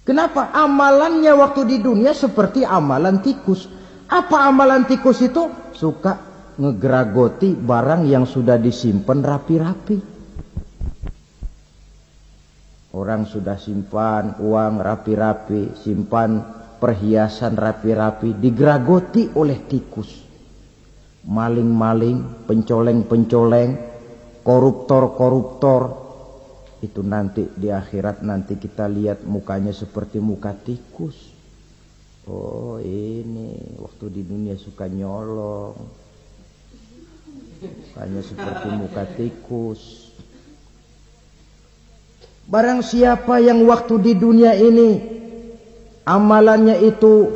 [0.03, 0.51] Kenapa?
[0.51, 3.67] Amalannya waktu di dunia seperti amalan tikus.
[4.09, 5.51] Apa amalan tikus itu?
[5.71, 6.19] Suka
[6.59, 10.18] ngegeragoti barang yang sudah disimpan rapi-rapi.
[12.89, 16.41] Orang sudah simpan uang rapi-rapi, simpan
[16.81, 20.25] perhiasan rapi-rapi, digeragoti oleh tikus.
[21.29, 23.71] Maling-maling, pencoleng-pencoleng,
[24.41, 25.81] koruptor-koruptor.
[26.81, 31.37] Itu nanti di akhirat nanti kita lihat mukanya seperti muka tikus.
[32.25, 35.77] Oh ini waktu di dunia suka nyolong.
[37.61, 40.08] Mukanya seperti muka tikus.
[42.49, 44.97] Barang siapa yang waktu di dunia ini
[46.01, 47.29] amalannya itu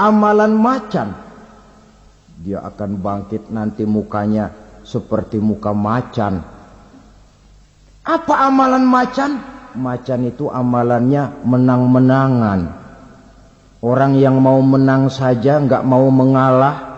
[0.00, 1.12] amalan macan,
[2.40, 4.48] dia akan bangkit nanti mukanya
[4.88, 6.40] seperti muka macan.
[8.08, 9.36] Apa amalan macan?
[9.76, 12.60] Macan itu amalannya menang-menangan.
[13.84, 16.88] Orang yang mau menang saja nggak mau mengalah.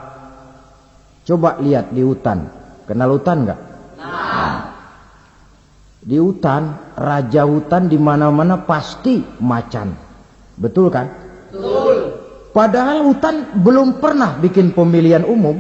[1.26, 2.46] Coba lihat di hutan.
[2.86, 3.73] Kenal hutan nggak?
[6.04, 9.96] Di hutan, raja hutan di mana-mana pasti macan.
[10.52, 11.08] Betul kan?
[11.48, 11.96] Betul.
[12.52, 15.56] Padahal hutan belum pernah bikin pemilihan umum.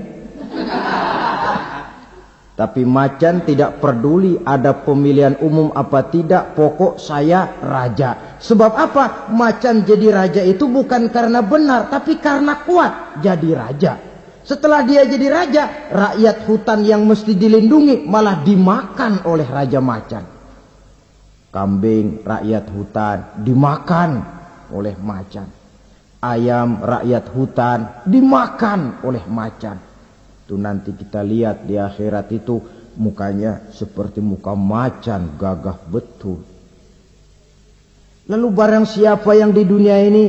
[2.54, 8.36] Tapi macan tidak peduli ada pemilihan umum apa tidak, pokok saya raja.
[8.36, 9.32] Sebab apa?
[9.32, 13.92] Macan jadi raja itu bukan karena benar, tapi karena kuat jadi raja.
[14.44, 20.33] Setelah dia jadi raja, rakyat hutan yang mesti dilindungi malah dimakan oleh raja macan
[21.54, 24.10] kambing rakyat hutan dimakan
[24.74, 25.46] oleh macan.
[26.18, 27.78] Ayam rakyat hutan
[28.10, 29.78] dimakan oleh macan.
[30.42, 32.58] Itu nanti kita lihat di akhirat itu
[32.98, 36.42] mukanya seperti muka macan gagah betul.
[38.26, 40.24] Lalu barang siapa yang di dunia ini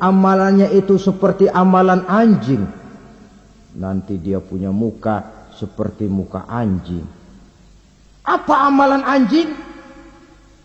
[0.00, 2.64] amalannya itu seperti amalan anjing.
[3.76, 7.04] Nanti dia punya muka seperti muka anjing.
[8.22, 9.69] Apa amalan anjing?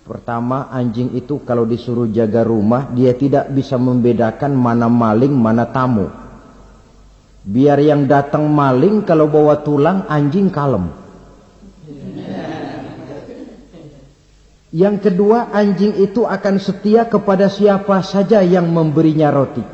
[0.05, 6.13] Pertama anjing itu kalau disuruh jaga rumah dia tidak bisa membedakan mana maling mana tamu.
[7.41, 10.93] Biar yang datang maling kalau bawa tulang anjing kalem.
[14.69, 19.65] Yang kedua anjing itu akan setia kepada siapa saja yang memberinya roti.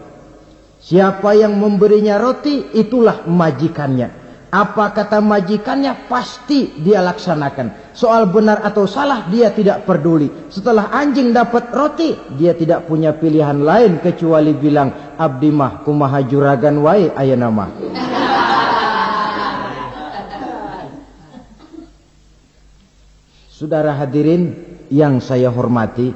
[0.79, 4.20] Siapa yang memberinya roti itulah majikannya.
[4.51, 7.95] Apa kata majikannya pasti dia laksanakan.
[7.95, 10.27] Soal benar atau salah dia tidak peduli.
[10.51, 16.83] Setelah anjing dapat roti, dia tidak punya pilihan lain kecuali bilang abdi mah kumaha juragan
[16.83, 17.71] wae aya nama.
[23.55, 24.51] Saudara hadirin
[24.91, 26.11] yang saya hormati,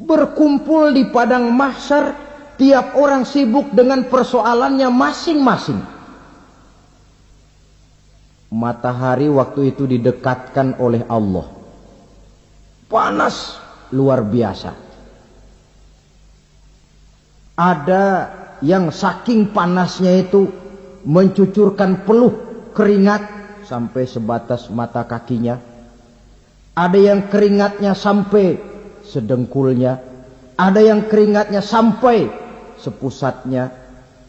[0.00, 2.16] berkumpul di padang mahsyar
[2.56, 5.99] tiap orang sibuk dengan persoalannya masing-masing.
[8.50, 11.46] Matahari waktu itu didekatkan oleh Allah.
[12.90, 13.62] Panas
[13.94, 14.74] luar biasa.
[17.54, 18.04] Ada
[18.66, 20.50] yang saking panasnya itu
[21.06, 22.34] mencucurkan peluh
[22.74, 23.22] keringat
[23.70, 25.62] sampai sebatas mata kakinya.
[26.74, 28.58] Ada yang keringatnya sampai
[29.06, 30.02] sedengkulnya.
[30.58, 32.26] Ada yang keringatnya sampai
[32.82, 33.70] sepusatnya.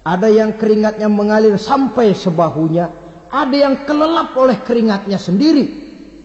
[0.06, 3.01] Ada yang keringatnya mengalir sampai sebahunya.
[3.32, 5.80] Ada yang kelelap oleh keringatnya sendiri.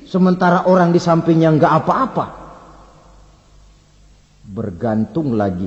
[0.07, 2.26] Sementara orang di sampingnya nggak apa-apa.
[4.46, 5.66] Bergantung lagi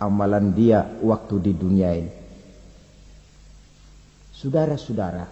[0.00, 2.12] amalan dia waktu di dunia ini.
[4.36, 5.24] Saudara-saudara,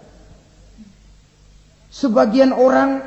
[1.93, 3.05] sebagian orang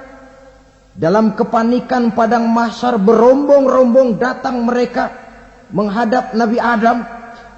[0.93, 5.09] dalam kepanikan padang mahsyar berombong-rombong datang mereka
[5.73, 6.97] menghadap Nabi Adam.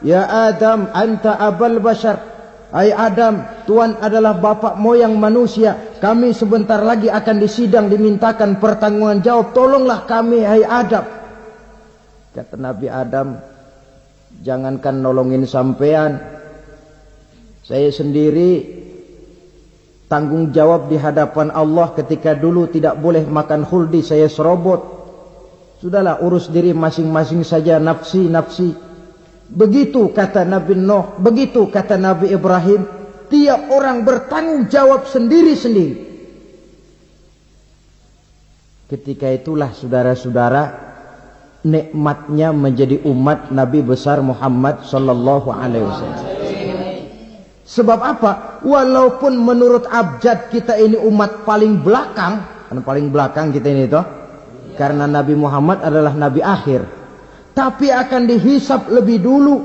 [0.05, 2.36] Ya Adam, anta abal bashar.
[2.67, 5.95] Hai Adam, Tuhan adalah bapak moyang manusia.
[6.03, 9.55] Kami sebentar lagi akan disidang dimintakan pertanggungan jawab.
[9.55, 11.07] Tolonglah kami, hai Adam.
[12.35, 13.39] Kata Nabi Adam,
[14.43, 16.19] jangankan nolongin sampean.
[17.63, 18.63] Saya sendiri
[20.11, 24.03] tanggung jawab di hadapan Allah ketika dulu tidak boleh makan huldi.
[24.03, 24.99] Saya serobot.
[25.79, 28.86] Sudahlah urus diri masing-masing saja nafsi-nafsi.
[29.47, 32.83] Begitu kata Nabi Nuh, begitu kata Nabi Ibrahim,
[33.31, 36.03] tiap orang bertanggung jawab sendiri-sendiri.
[38.87, 40.63] Ketika itulah saudara-saudara
[41.63, 46.27] nikmatnya menjadi umat Nabi besar Muhammad sallallahu alaihi wasallam.
[47.67, 48.31] Sebab apa?
[48.63, 54.07] Walaupun menurut abjad kita ini umat paling belakang, kan paling belakang kita ini toh.
[54.79, 56.96] Karena Nabi Muhammad adalah nabi akhir
[57.57, 59.55] tapi akan dihisap lebih dulu.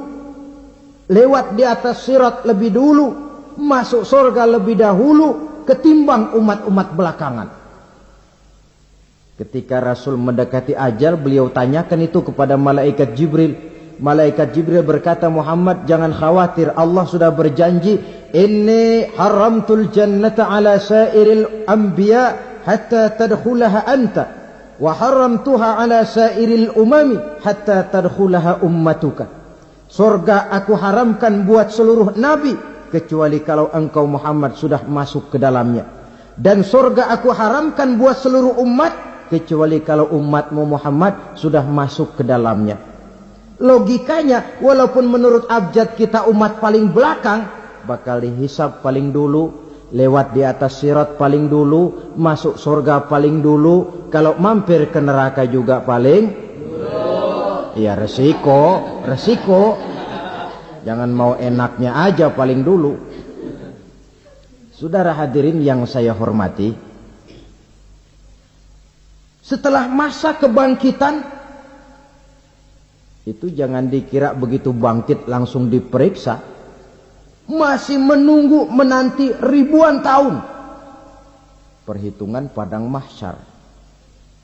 [1.13, 3.07] Lewat di atas sirat lebih dulu.
[3.61, 7.49] Masuk surga lebih dahulu ketimbang umat-umat belakangan.
[9.37, 13.69] Ketika Rasul mendekati ajal beliau tanyakan itu kepada malaikat Jibril.
[14.01, 16.73] Malaikat Jibril berkata Muhammad jangan khawatir.
[16.73, 18.01] Allah sudah berjanji
[18.33, 24.42] inni haramtul jannata ala sairil anbiya hatta tadkhulaha anta
[24.81, 29.29] wa haramtuha ala sairil umami hatta tadkhulaha ummatuka
[29.93, 35.89] surga aku haramkan buat seluruh nabi kecuali kalau engkau Muhammad sudah masuk ke dalamnya.
[36.37, 38.93] Dan surga aku haramkan buat seluruh umat
[39.33, 42.77] kecuali kalau umatmu Muhammad sudah masuk ke dalamnya.
[43.57, 47.49] Logikanya walaupun menurut abjad kita umat paling belakang
[47.89, 49.62] bakal dihisap paling dulu
[49.93, 55.85] lewat di atas sirat paling dulu, masuk surga paling dulu, kalau mampir ke neraka juga
[55.85, 56.51] paling.
[57.77, 59.77] Ya resiko, resiko.
[60.83, 62.93] Jangan mau enaknya aja paling dulu.
[64.75, 66.75] Saudara hadirin yang saya hormati,
[69.39, 71.23] setelah masa kebangkitan
[73.23, 76.52] itu jangan dikira begitu bangkit langsung diperiksa
[77.51, 80.43] masih menunggu menanti ribuan tahun.
[81.83, 83.39] Perhitungan padang mahsyar.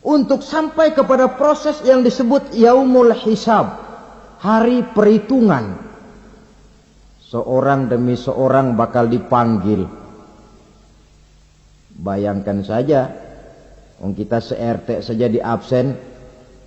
[0.02, 3.78] Untuk sampai kepada proses yang disebut yaumul hisab
[4.38, 5.78] hari perhitungan.
[7.28, 9.84] Seorang demi seorang bakal dipanggil.
[11.98, 13.10] Bayangkan saja
[13.98, 15.98] kita se-RT saja di absen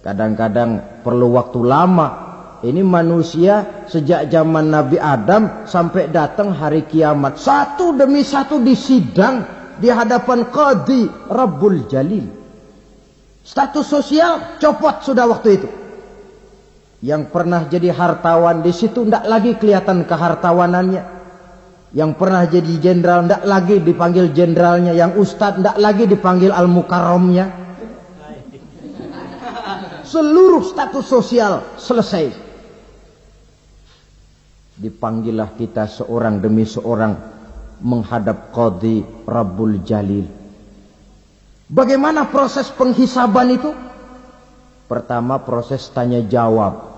[0.03, 2.30] kadang-kadang perlu waktu lama
[2.61, 7.41] ini manusia sejak zaman Nabi Adam sampai datang hari kiamat.
[7.41, 9.41] Satu demi satu disidang
[9.81, 12.29] di hadapan Qadi Rabbul Jalil.
[13.41, 15.69] Status sosial copot sudah waktu itu.
[17.01, 21.03] Yang pernah jadi hartawan di situ tidak lagi kelihatan kehartawanannya.
[21.97, 24.93] Yang pernah jadi jenderal tidak lagi dipanggil jenderalnya.
[24.93, 27.57] Yang ustadz tidak lagi dipanggil al-mukarramnya.
[30.05, 32.40] Seluruh status sosial selesai
[34.77, 37.13] dipanggillah kita seorang demi seorang
[37.81, 40.27] menghadap Qadi Rabbul Jalil.
[41.71, 43.71] Bagaimana proses penghisaban itu?
[44.91, 46.91] Pertama proses tanya jawab.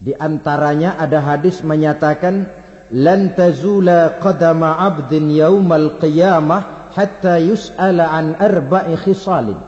[0.00, 2.48] Di antaranya ada hadis menyatakan
[2.88, 9.60] lan tazula qadama 'abdin yaumal qiyamah hatta yus'ala an arba'i khisalin.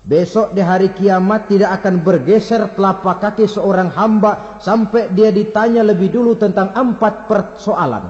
[0.00, 6.08] Besok di hari kiamat tidak akan bergeser telapak kaki seorang hamba sampai dia ditanya lebih
[6.08, 8.04] dulu tentang empat persoalan.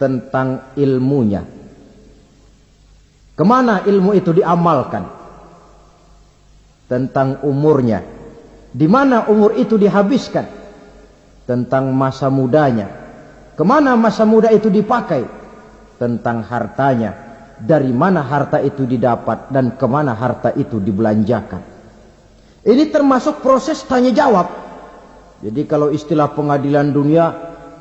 [0.00, 1.44] Tentang ilmunya.
[3.36, 5.04] Ke mana ilmu itu diamalkan?
[6.88, 8.16] Tentang umurnya
[8.76, 10.44] di mana umur itu dihabiskan?
[11.48, 12.92] Tentang masa mudanya.
[13.56, 15.24] Ke mana masa muda itu dipakai?
[15.96, 17.25] Tentang hartanya.
[17.56, 21.62] Dari mana harta itu didapat dan ke mana harta itu dibelanjakan.
[22.66, 24.50] Ini termasuk proses tanya jawab.
[25.40, 27.32] Jadi kalau istilah pengadilan dunia,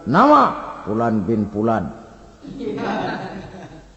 [0.08, 0.42] nama
[0.88, 1.92] Pulan bin Pulan.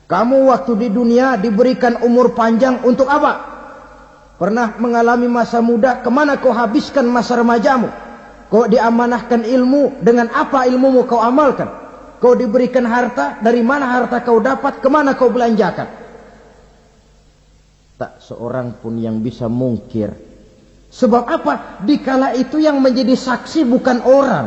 [0.09, 3.45] Kamu waktu di dunia diberikan umur panjang untuk apa?
[4.41, 7.91] Pernah mengalami masa muda, ke mana kau habiskan masa remajamu?
[8.49, 11.68] Kau diamanahkan ilmu, dengan apa ilmumu kau amalkan?
[12.18, 15.86] Kau diberikan harta, dari mana harta kau dapat, ke mana kau belanjakan?
[17.98, 20.10] Tak seorang pun yang bisa mungkir.
[20.88, 21.82] Sebab apa?
[21.82, 24.46] Dikala itu yang menjadi saksi bukan orang.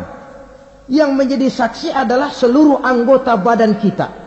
[0.92, 4.22] Yang menjadi saksi adalah seluruh anggota badan kita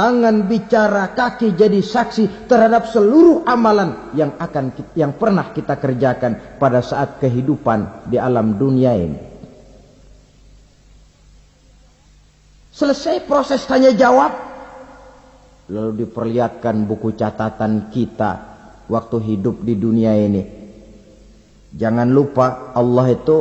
[0.00, 6.80] tangan bicara, kaki jadi saksi terhadap seluruh amalan yang akan yang pernah kita kerjakan pada
[6.80, 9.29] saat kehidupan di alam dunia ini.
[12.80, 14.32] Selesai proses tanya jawab,
[15.68, 18.40] lalu diperlihatkan buku catatan kita
[18.88, 20.40] waktu hidup di dunia ini.
[21.76, 23.38] Jangan lupa Allah itu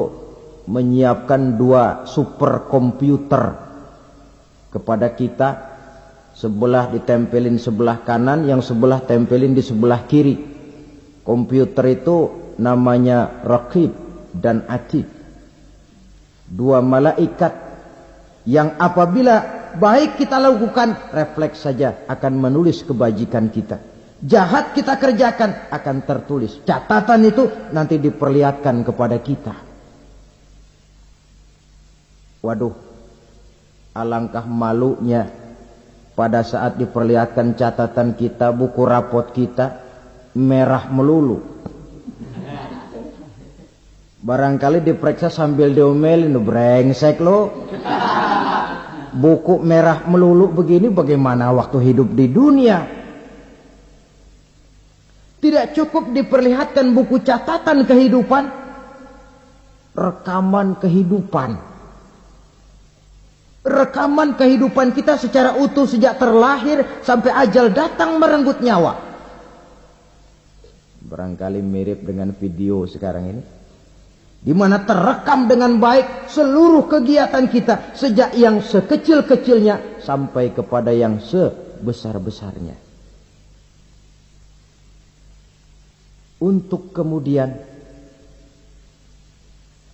[0.67, 3.43] menyiapkan dua superkomputer
[4.75, 5.49] kepada kita
[6.35, 10.35] sebelah ditempelin sebelah kanan, yang sebelah tempelin di sebelah kiri.
[11.23, 12.17] Komputer itu
[12.59, 13.95] namanya Raqib
[14.35, 15.07] dan Atid.
[16.43, 17.68] Dua malaikat
[18.47, 23.79] yang apabila baik kita lakukan, refleks saja akan menulis kebajikan kita.
[24.19, 26.59] Jahat kita kerjakan akan tertulis.
[26.67, 29.55] Catatan itu nanti diperlihatkan kepada kita.
[32.43, 32.75] Waduh,
[33.95, 35.27] alangkah malunya
[36.19, 39.79] pada saat diperlihatkan catatan kita, buku rapot kita,
[40.35, 41.39] merah melulu.
[44.19, 47.71] Barangkali diperiksa sambil diomelin, brengsek lo.
[49.20, 52.88] Buku merah melulu begini bagaimana waktu hidup di dunia.
[55.39, 58.43] Tidak cukup diperlihatkan buku catatan kehidupan,
[59.95, 61.70] rekaman kehidupan
[63.70, 68.97] rekaman kehidupan kita secara utuh sejak terlahir sampai ajal datang merenggut nyawa.
[71.05, 73.59] Barangkali mirip dengan video sekarang ini.
[74.39, 82.79] Di mana terekam dengan baik seluruh kegiatan kita sejak yang sekecil-kecilnya sampai kepada yang sebesar-besarnya.
[86.39, 87.51] Untuk kemudian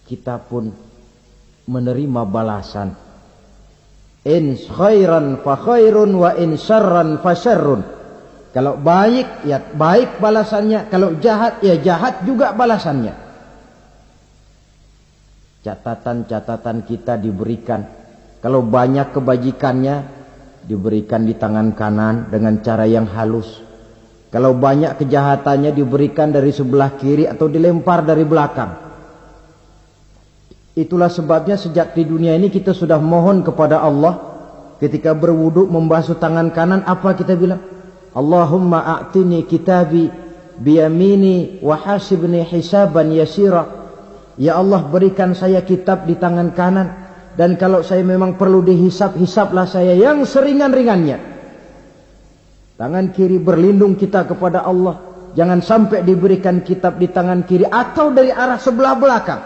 [0.06, 0.70] kita pun
[1.66, 2.94] menerima balasan
[4.26, 7.86] In khairan fa khairun wa in syarran fa syarrun.
[8.50, 13.14] Kalau baik ya baik balasannya, kalau jahat ya jahat juga balasannya.
[15.66, 17.82] Catatan-catatan kita diberikan.
[18.38, 19.96] Kalau banyak kebajikannya
[20.62, 23.66] diberikan di tangan kanan dengan cara yang halus.
[24.30, 28.78] Kalau banyak kejahatannya diberikan dari sebelah kiri atau dilempar dari belakang.
[30.78, 34.22] Itulah sebabnya sejak di dunia ini kita sudah mohon kepada Allah
[34.78, 37.66] ketika berwudu membasuh tangan kanan apa kita bilang?
[38.14, 40.14] Allahumma a'tini kitabi
[40.62, 43.85] biyamini wa hasibni hisaban yasira.
[44.36, 46.88] Ya Allah berikan saya kitab di tangan kanan
[47.40, 51.36] dan kalau saya memang perlu dihisap hisaplah saya yang seringan-ringannya.
[52.76, 55.16] Tangan kiri berlindung kita kepada Allah.
[55.36, 59.42] Jangan sampai diberikan kitab di tangan kiri atau dari arah sebelah belakang.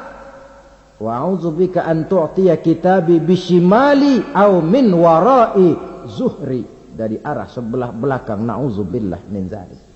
[1.02, 5.70] Wa a'udzubika an tu'tiya kitabi bishimali au min warai
[6.06, 9.89] zuhri dari arah sebelah belakang naudzubillah min zalik.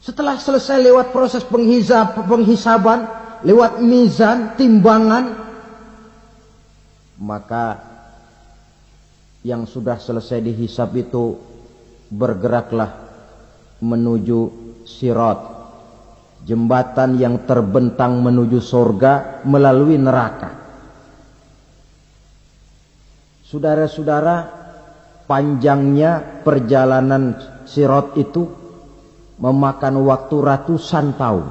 [0.00, 3.04] Setelah selesai lewat proses penghisab, penghisaban,
[3.44, 5.36] lewat mizan, timbangan,
[7.20, 7.76] maka
[9.44, 11.36] yang sudah selesai dihisab itu
[12.08, 12.96] bergeraklah
[13.80, 14.40] menuju
[14.88, 15.60] sirat
[16.44, 20.56] jembatan yang terbentang menuju surga melalui neraka.
[23.44, 24.36] Saudara-saudara,
[25.26, 27.36] panjangnya perjalanan
[27.66, 28.59] sirot itu
[29.40, 31.46] memakan waktu ratusan tahun.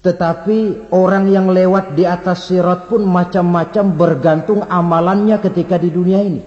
[0.00, 6.42] Tetapi orang yang lewat di atas sirat pun macam-macam bergantung amalannya ketika di dunia ini.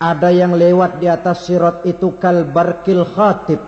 [0.00, 3.60] Ada yang lewat di atas sirat itu kal barkil khatib.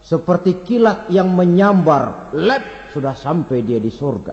[0.00, 2.32] Seperti kilat yang menyambar.
[2.32, 4.32] Lep, sudah sampai dia di surga.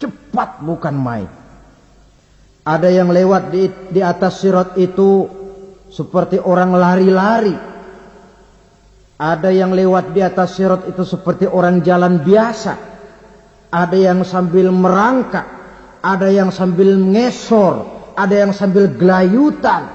[0.00, 1.28] Cepat bukan main.
[2.64, 5.28] Ada yang lewat di, di atas sirat itu
[5.96, 7.76] seperti orang lari-lari
[9.16, 12.76] ada yang lewat di atas sirat itu seperti orang jalan biasa.
[13.72, 15.48] Ada yang sambil merangkak.
[16.04, 17.74] Ada yang sambil ngesor.
[18.12, 19.88] Ada yang sambil gelayutan.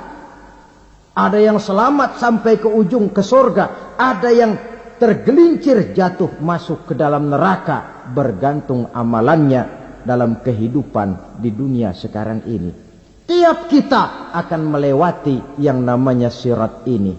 [1.14, 3.94] Ada yang selamat sampai ke ujung ke surga.
[3.94, 4.52] Ada yang
[4.98, 8.10] tergelincir jatuh masuk ke dalam neraka.
[8.10, 9.70] Bergantung amalannya
[10.02, 12.91] dalam kehidupan di dunia sekarang ini.
[13.32, 17.16] Tiap kita akan melewati yang namanya sirat ini.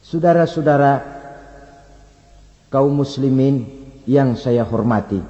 [0.00, 0.92] Saudara-saudara
[2.72, 3.68] kaum muslimin
[4.08, 5.20] yang saya hormati.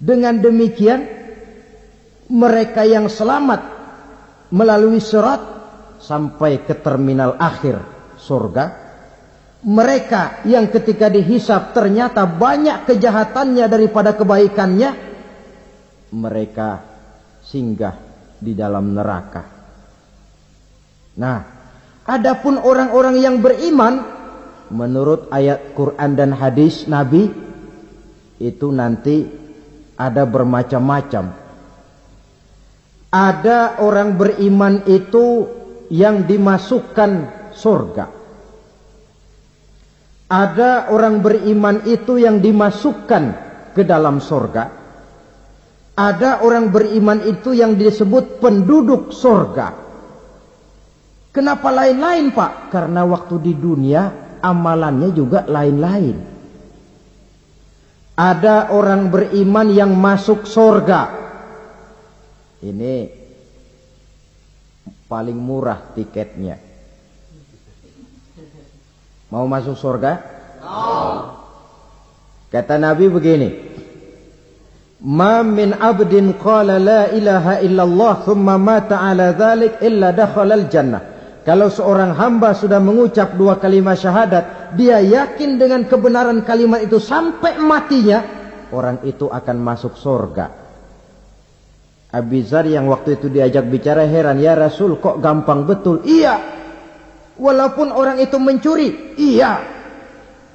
[0.00, 1.04] Dengan demikian
[2.32, 3.60] mereka yang selamat
[4.56, 5.40] melalui surat
[6.00, 7.76] sampai ke terminal akhir
[8.16, 8.64] surga.
[9.68, 15.05] Mereka yang ketika dihisap ternyata banyak kejahatannya daripada kebaikannya.
[16.14, 16.68] Mereka
[17.42, 17.96] singgah
[18.38, 19.42] di dalam neraka.
[21.16, 21.56] Nah,
[22.06, 23.98] Adapun orang-orang yang beriman
[24.70, 27.26] menurut ayat Quran dan hadis Nabi
[28.38, 29.26] itu nanti
[29.98, 31.34] ada bermacam-macam.
[33.10, 35.50] Ada orang beriman itu
[35.90, 37.10] yang dimasukkan
[37.58, 38.06] surga.
[40.30, 43.24] Ada orang beriman itu yang dimasukkan
[43.74, 44.85] ke dalam surga.
[45.96, 49.72] Ada orang beriman itu yang disebut penduduk surga.
[51.32, 52.68] Kenapa lain-lain pak?
[52.68, 56.16] Karena waktu di dunia amalannya juga lain-lain.
[58.16, 61.00] Ada orang beriman yang masuk surga.
[62.60, 62.94] Ini
[65.08, 66.56] paling murah tiketnya.
[69.28, 70.12] Mau masuk surga?
[70.64, 70.80] No.
[72.48, 73.75] Kata Nabi begini.
[75.04, 81.02] Ma min abdin qala la ilaha illallah thumma mata ala dhalik illa dakhala al-jannah.
[81.44, 87.60] Kalau seorang hamba sudah mengucap dua kalimat syahadat, dia yakin dengan kebenaran kalimat itu sampai
[87.60, 88.18] matinya,
[88.74, 90.66] orang itu akan masuk surga.
[92.10, 96.02] Abizar yang waktu itu diajak bicara heran, ya Rasul kok gampang betul?
[96.02, 96.34] Iya.
[97.36, 99.60] Walaupun orang itu mencuri, iya.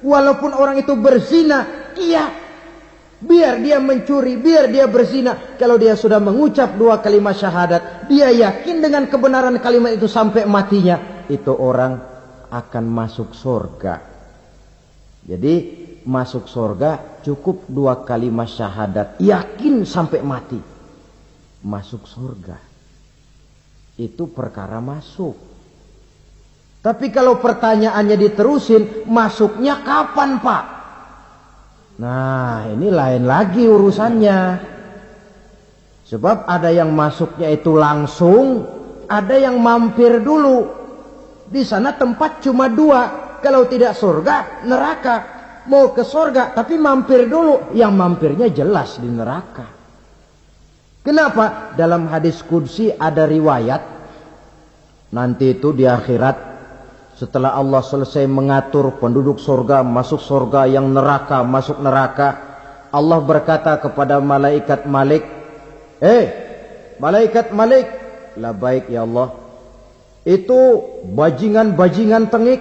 [0.02, 2.41] Walaupun orang itu berzina, iya.
[3.22, 5.54] Biar dia mencuri, biar dia berzina.
[5.54, 11.26] Kalau dia sudah mengucap dua kalimat syahadat, dia yakin dengan kebenaran kalimat itu sampai matinya.
[11.30, 12.02] Itu orang
[12.50, 13.94] akan masuk surga.
[15.22, 15.54] Jadi
[16.02, 19.22] masuk surga cukup dua kalimat syahadat.
[19.22, 20.58] Yakin sampai mati.
[21.62, 22.58] Masuk surga.
[23.94, 25.38] Itu perkara masuk.
[26.82, 30.81] Tapi kalau pertanyaannya diterusin, masuknya kapan pak?
[32.00, 34.40] Nah, ini lain lagi urusannya.
[36.08, 38.64] Sebab ada yang masuknya itu langsung,
[39.08, 40.68] ada yang mampir dulu.
[41.48, 43.00] Di sana tempat cuma dua.
[43.40, 45.16] Kalau tidak surga, neraka.
[45.68, 47.72] Mau ke surga, tapi mampir dulu.
[47.76, 49.68] Yang mampirnya jelas di neraka.
[51.02, 51.74] Kenapa?
[51.74, 53.82] Dalam hadis kudsi ada riwayat.
[55.12, 56.51] Nanti itu di akhirat
[57.22, 62.34] setelah Allah selesai mengatur penduduk surga masuk surga yang neraka masuk neraka,
[62.90, 65.22] Allah berkata kepada malaikat Malik,
[66.02, 66.24] "Eh,
[66.98, 67.86] malaikat Malik,
[68.34, 69.38] lah baik ya Allah.
[70.26, 70.82] Itu
[71.14, 72.58] bajingan-bajingan tengik,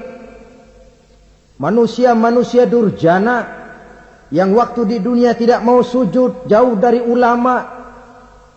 [1.57, 3.49] manusia-manusia durjana
[4.29, 7.65] yang waktu di dunia tidak mau sujud, jauh dari ulama,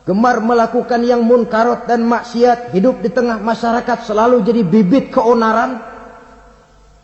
[0.05, 5.93] gemar melakukan yang munkarot dan maksiat, hidup di tengah masyarakat selalu jadi bibit keonaran."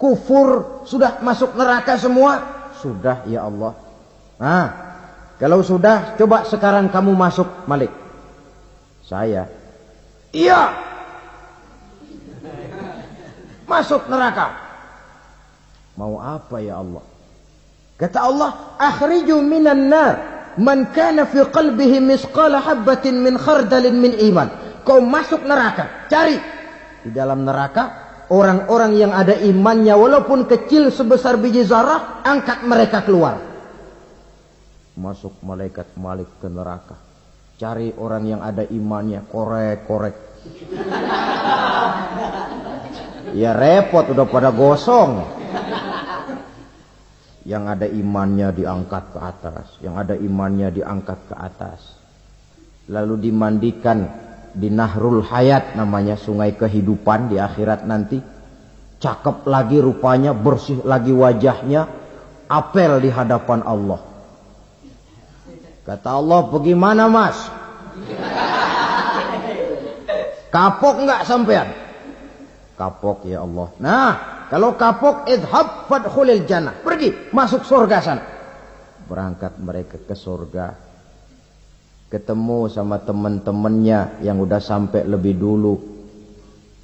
[0.01, 2.41] Kufur, sudah masuk neraka semua?
[2.81, 3.77] Sudah ya Allah.
[4.41, 4.67] Nah,
[5.37, 7.93] kalau sudah, coba sekarang kamu masuk Malik.
[9.05, 9.45] Saya.
[10.33, 10.73] Iya.
[13.69, 14.57] Masuk neraka.
[16.01, 17.05] Mau apa ya Allah?
[18.01, 20.15] Kata Allah, akhriju minan nar
[20.57, 24.49] man kana fi qalbihi misqala habatin min khardalin min iman.
[24.89, 26.41] Kau masuk neraka, cari
[27.05, 28.00] di dalam neraka
[28.31, 33.43] orang-orang yang ada imannya walaupun kecil sebesar biji zarah angkat mereka keluar.
[34.95, 36.97] Masuk malaikat malik ke neraka.
[37.61, 40.17] Cari orang yang ada imannya korek-korek.
[43.37, 45.39] Ya repot udah pada gosong.
[47.45, 51.81] Yang ada imannya diangkat ke atas, yang ada imannya diangkat ke atas.
[52.93, 58.19] Lalu dimandikan di Nahrul Hayat namanya sungai kehidupan di akhirat nanti.
[59.01, 61.89] Cakep lagi rupanya, bersih lagi wajahnya,
[62.51, 64.01] apel di hadapan Allah.
[65.89, 67.49] Kata Allah, bagaimana mas?
[70.53, 71.73] Kapok nggak sampean?
[72.77, 73.69] Kapok ya Allah.
[73.81, 74.13] Nah,
[74.51, 76.75] kalau kapok idhab fadkhulil jannah.
[76.75, 78.25] Pergi, masuk surga sana.
[79.07, 80.90] Berangkat mereka ke surga.
[82.11, 85.79] Ketemu sama teman-temannya yang udah sampai lebih dulu.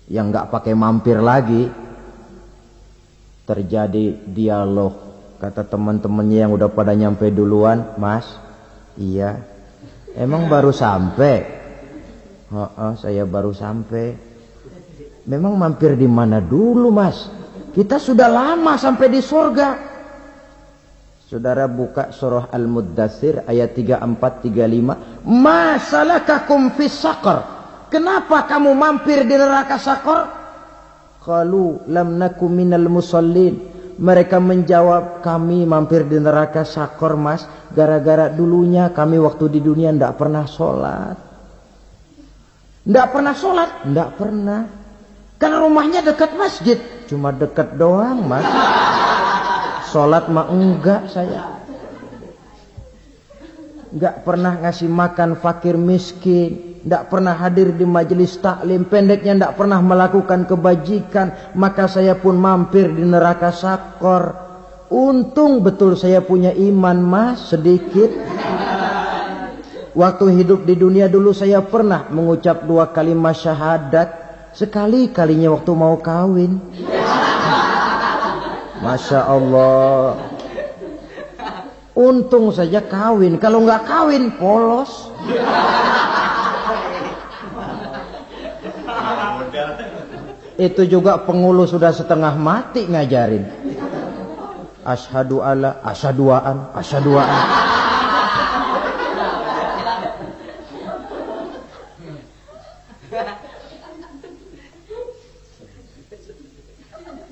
[0.06, 1.66] Yang nggak pakai mampir lagi.
[3.42, 4.94] Terjadi dialog.
[5.42, 8.38] Kata teman-temannya yang udah pada nyampe duluan, Mas,
[8.96, 9.42] iya.
[10.14, 11.44] Emang baru sampai?
[12.54, 14.14] Oh, oh, saya baru sampai.
[15.26, 17.26] Memang mampir di mana dulu, Mas?
[17.74, 19.95] Kita sudah lama sampai di surga.
[21.26, 25.26] Saudara buka surah Al-Muddathir ayat 34 35.
[25.26, 27.42] Masalakakum fis saqar?
[27.90, 30.22] Kenapa kamu mampir di neraka sakor?
[31.18, 33.58] Qalu lam nakum minal musallin.
[33.98, 37.42] Mereka menjawab, kami mampir di neraka sakor mas.
[37.74, 41.16] Gara-gara dulunya kami waktu di dunia tidak pernah sholat.
[42.86, 43.70] Tidak pernah sholat?
[43.82, 44.60] Tidak pernah.
[45.42, 46.78] Karena rumahnya dekat masjid.
[47.10, 48.46] Cuma dekat doang mas.
[49.86, 51.62] Sholat mah enggak saya.
[53.94, 56.82] Enggak pernah ngasih makan fakir miskin.
[56.82, 58.86] Tidak pernah hadir di majelis taklim.
[58.86, 61.54] Pendeknya tidak pernah melakukan kebajikan.
[61.58, 64.46] Maka saya pun mampir di neraka sakor.
[64.86, 68.10] Untung betul saya punya iman mas sedikit.
[69.96, 74.26] Waktu hidup di dunia dulu saya pernah mengucap dua kalimat syahadat.
[74.54, 76.60] Sekali kalinya waktu mau kawin.
[78.86, 80.14] Masya Allah.
[81.96, 83.34] Untung saja kawin.
[83.42, 85.10] Kalau nggak kawin polos.
[90.56, 93.44] Itu juga pengulu sudah setengah mati ngajarin.
[94.86, 97.42] Ashadu ala, asyaduaan, asyaduaan.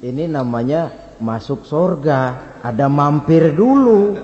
[0.04, 2.20] Ini namanya masuk surga.
[2.64, 4.16] Ada mampir dulu.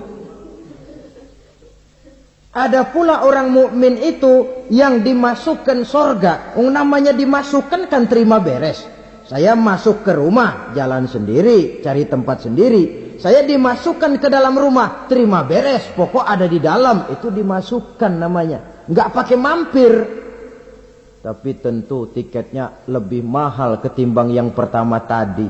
[2.51, 6.59] Ada pula orang mukmin itu yang dimasukkan surga.
[6.59, 8.83] Namanya dimasukkan kan terima beres.
[9.31, 13.15] Saya masuk ke rumah, jalan sendiri, cari tempat sendiri.
[13.15, 15.87] Saya dimasukkan ke dalam rumah, terima beres.
[15.95, 18.83] Pokok ada di dalam, itu dimasukkan namanya.
[18.91, 19.93] Nggak pakai mampir.
[21.21, 25.47] Tapi tentu tiketnya lebih mahal ketimbang yang pertama tadi.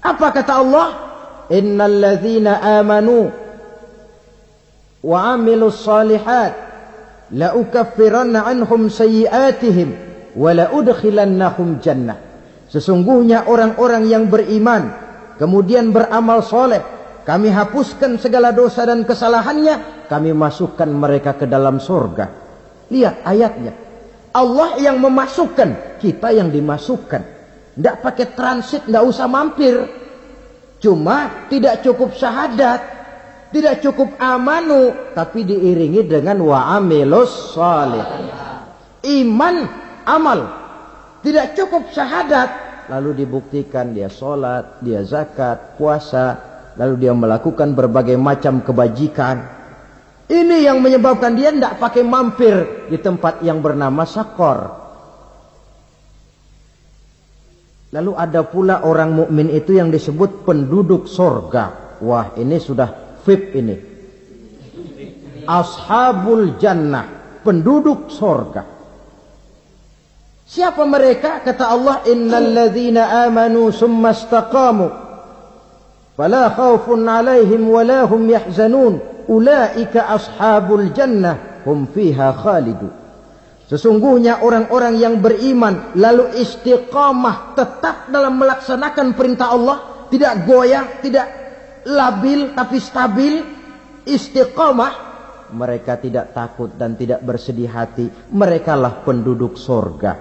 [0.00, 0.88] Apa kata Allah?
[1.50, 3.26] Innal ladzina amanu
[5.00, 6.52] wa amilus salihat
[7.34, 9.88] la ukaffiranna anhum sayyi'atihim
[10.38, 12.18] wa la udkhilannahum jannah.
[12.70, 14.94] Sesungguhnya orang-orang yang beriman
[15.42, 16.78] kemudian beramal soleh
[17.26, 22.26] kami hapuskan segala dosa dan kesalahannya kami masukkan mereka ke dalam surga.
[22.90, 23.72] Lihat ayatnya.
[24.30, 27.39] Allah yang memasukkan, kita yang dimasukkan.
[27.74, 29.76] Tidak pakai transit, tidak usah mampir.
[30.80, 32.80] Cuma tidak cukup syahadat.
[33.50, 35.12] Tidak cukup amanu.
[35.12, 38.06] Tapi diiringi dengan wa'amilus salih.
[39.04, 39.56] Iman,
[40.08, 40.40] amal.
[41.20, 42.48] Tidak cukup syahadat.
[42.88, 46.48] Lalu dibuktikan dia sholat, dia zakat, puasa.
[46.80, 49.60] Lalu dia melakukan berbagai macam kebajikan.
[50.30, 54.79] Ini yang menyebabkan dia tidak pakai mampir di tempat yang bernama sakor.
[57.90, 61.98] Lalu ada pula orang mukmin itu yang disebut penduduk sorga.
[61.98, 63.76] Wah ini sudah VIP ini.
[65.42, 67.18] Ashabul jannah.
[67.42, 68.62] Penduduk sorga.
[70.46, 71.42] Siapa mereka?
[71.42, 72.06] Kata Allah.
[72.06, 74.86] Innal ladhina amanu summa istaqamu.
[76.14, 79.26] Fala khawfun alaihim walahum yahzanun.
[79.26, 81.66] Ulaika ashabul jannah.
[81.66, 82.99] Hum fiha khalidun.
[83.70, 91.26] Sesungguhnya orang-orang yang beriman lalu istiqamah tetap dalam melaksanakan perintah Allah, tidak goyah, tidak
[91.86, 93.34] labil tapi stabil,
[94.02, 94.92] istiqamah,
[95.54, 100.18] mereka tidak takut dan tidak bersedih hati, merekalah penduduk sorga.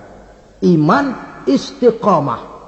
[0.62, 2.62] Iman istiqamah.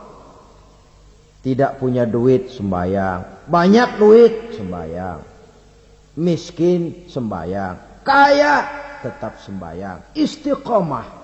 [1.45, 5.19] Tidak punya duit sembayang, banyak duit sembayang.
[6.17, 8.55] Miskin sembayang, kaya
[9.01, 10.13] tetap sembahyang.
[10.15, 11.19] Istiqomah.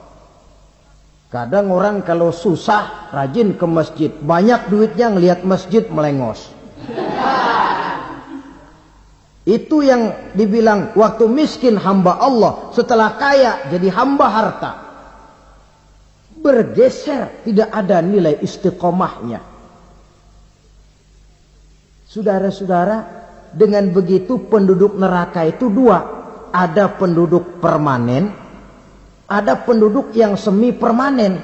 [1.27, 4.11] Kadang orang kalau susah rajin ke masjid.
[4.11, 6.55] Banyak duitnya ngelihat masjid melengos.
[9.47, 14.71] Itu yang dibilang waktu miskin hamba Allah, setelah kaya jadi hamba harta.
[16.43, 19.39] Bergeser, tidak ada nilai istiqomahnya.
[22.07, 22.97] Saudara-saudara,
[23.51, 26.16] dengan begitu penduduk neraka itu dua.
[26.51, 28.31] Ada penduduk permanen,
[29.27, 31.39] ada penduduk yang semi permanen.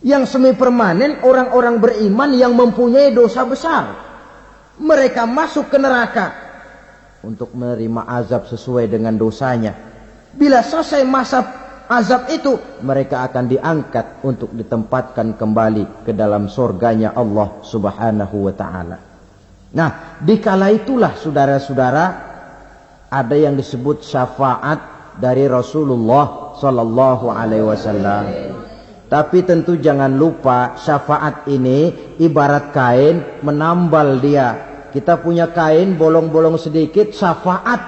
[0.00, 3.84] Yang semi permanen orang-orang beriman yang mempunyai dosa besar.
[4.80, 6.32] Mereka masuk ke neraka
[7.20, 9.76] untuk menerima azab sesuai dengan dosanya.
[10.32, 11.44] Bila selesai masa
[11.84, 18.96] azab itu, mereka akan diangkat untuk ditempatkan kembali ke dalam surganya Allah Subhanahu wa taala.
[19.70, 22.29] Nah, dikala itulah saudara-saudara
[23.10, 24.78] ada yang disebut syafaat
[25.18, 28.24] dari Rasulullah sallallahu alaihi wasallam.
[29.10, 34.70] Tapi tentu jangan lupa syafaat ini ibarat kain menambal dia.
[34.94, 37.80] Kita punya kain bolong-bolong sedikit syafaat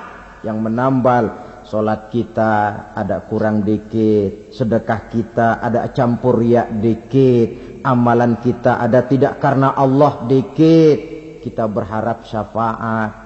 [0.43, 1.55] yang menambal.
[1.63, 9.39] Solat kita ada kurang dikit sedekah kita ada campur ya dikit amalan kita ada tidak
[9.39, 11.15] karena Allah dikit.
[11.41, 13.22] Kita berharap syafaat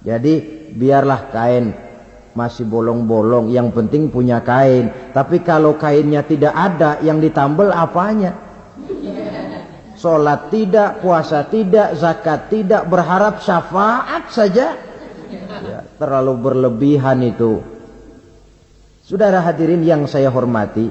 [0.00, 0.34] jadi
[0.74, 1.76] biarlah kain
[2.32, 8.50] masih bolong-bolong yang penting punya kain tapi kalau kainnya tidak ada yang ditambal apanya
[10.00, 14.72] Sholat tidak, puasa tidak, zakat tidak, berharap syafaat saja.
[15.60, 17.60] Ya, terlalu berlebihan itu.
[19.04, 20.88] Saudara hadirin yang saya hormati,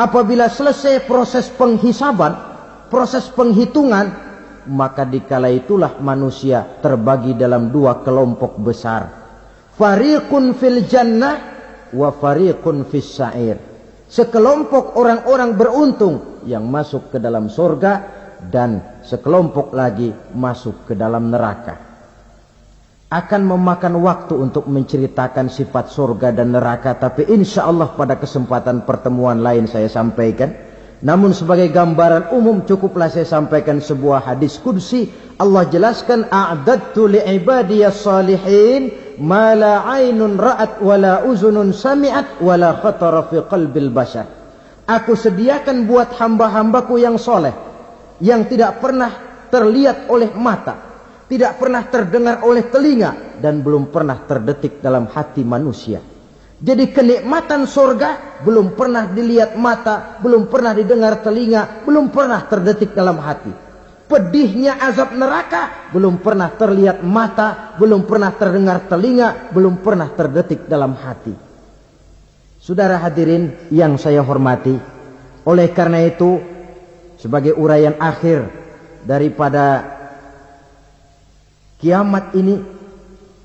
[0.00, 2.32] apabila selesai proses penghisaban,
[2.88, 4.08] proses penghitungan,
[4.66, 9.02] maka dikala itulah manusia terbagi dalam dua kelompok besar.
[9.76, 11.36] Fariqun fil jannah
[11.94, 13.56] wa fariqun fis sa'ir.
[14.06, 16.14] Sekelompok orang-orang beruntung
[16.46, 17.92] yang masuk ke dalam surga
[18.46, 21.82] dan sekelompok lagi masuk ke dalam neraka.
[23.06, 29.38] Akan memakan waktu untuk menceritakan sifat surga dan neraka, tapi insya Allah pada kesempatan pertemuan
[29.46, 30.65] lain saya sampaikan.
[31.04, 35.12] Namun sebagai gambaran umum cukuplah saya sampaikan sebuah hadis kudsi.
[35.36, 38.88] Allah jelaskan, A'dadtu li'ibadiyas salihin,
[39.20, 44.24] ma la aynun ra'at, wa la uzunun sami'at, wa la khatara fi qalbil bashar.
[44.88, 47.52] Aku sediakan buat hamba-hambaku yang soleh
[48.22, 49.12] yang tidak pernah
[49.52, 50.74] terlihat oleh mata,
[51.28, 56.15] tidak pernah terdengar oleh telinga dan belum pernah terdetik dalam hati manusia.
[56.56, 63.20] Jadi kenikmatan surga belum pernah dilihat mata, belum pernah didengar telinga, belum pernah terdetik dalam
[63.20, 63.52] hati.
[64.06, 70.94] Pedihnya azab neraka belum pernah terlihat mata, belum pernah terdengar telinga, belum pernah terdetik dalam
[70.94, 71.34] hati.
[72.62, 74.78] Saudara hadirin yang saya hormati,
[75.44, 76.40] oleh karena itu
[77.18, 78.46] sebagai uraian akhir
[79.02, 79.84] daripada
[81.82, 82.62] kiamat ini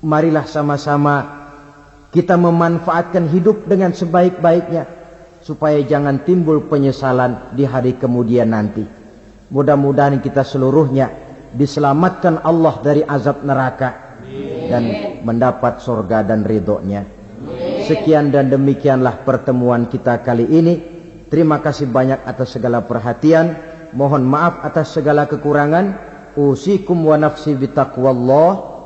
[0.02, 1.41] marilah sama-sama
[2.12, 4.84] kita memanfaatkan hidup dengan sebaik-baiknya
[5.42, 8.84] supaya jangan timbul penyesalan di hari kemudian nanti
[9.50, 11.10] mudah-mudahan kita seluruhnya
[11.56, 14.22] diselamatkan Allah dari azab neraka
[14.70, 14.84] dan
[15.26, 17.02] mendapat surga dan ridhonya
[17.90, 20.74] sekian dan demikianlah pertemuan kita kali ini
[21.26, 26.12] terima kasih banyak atas segala perhatian Mohon maaf atas segala kekurangan.
[26.32, 28.71] Usikum wa nafsi bitaqwallah.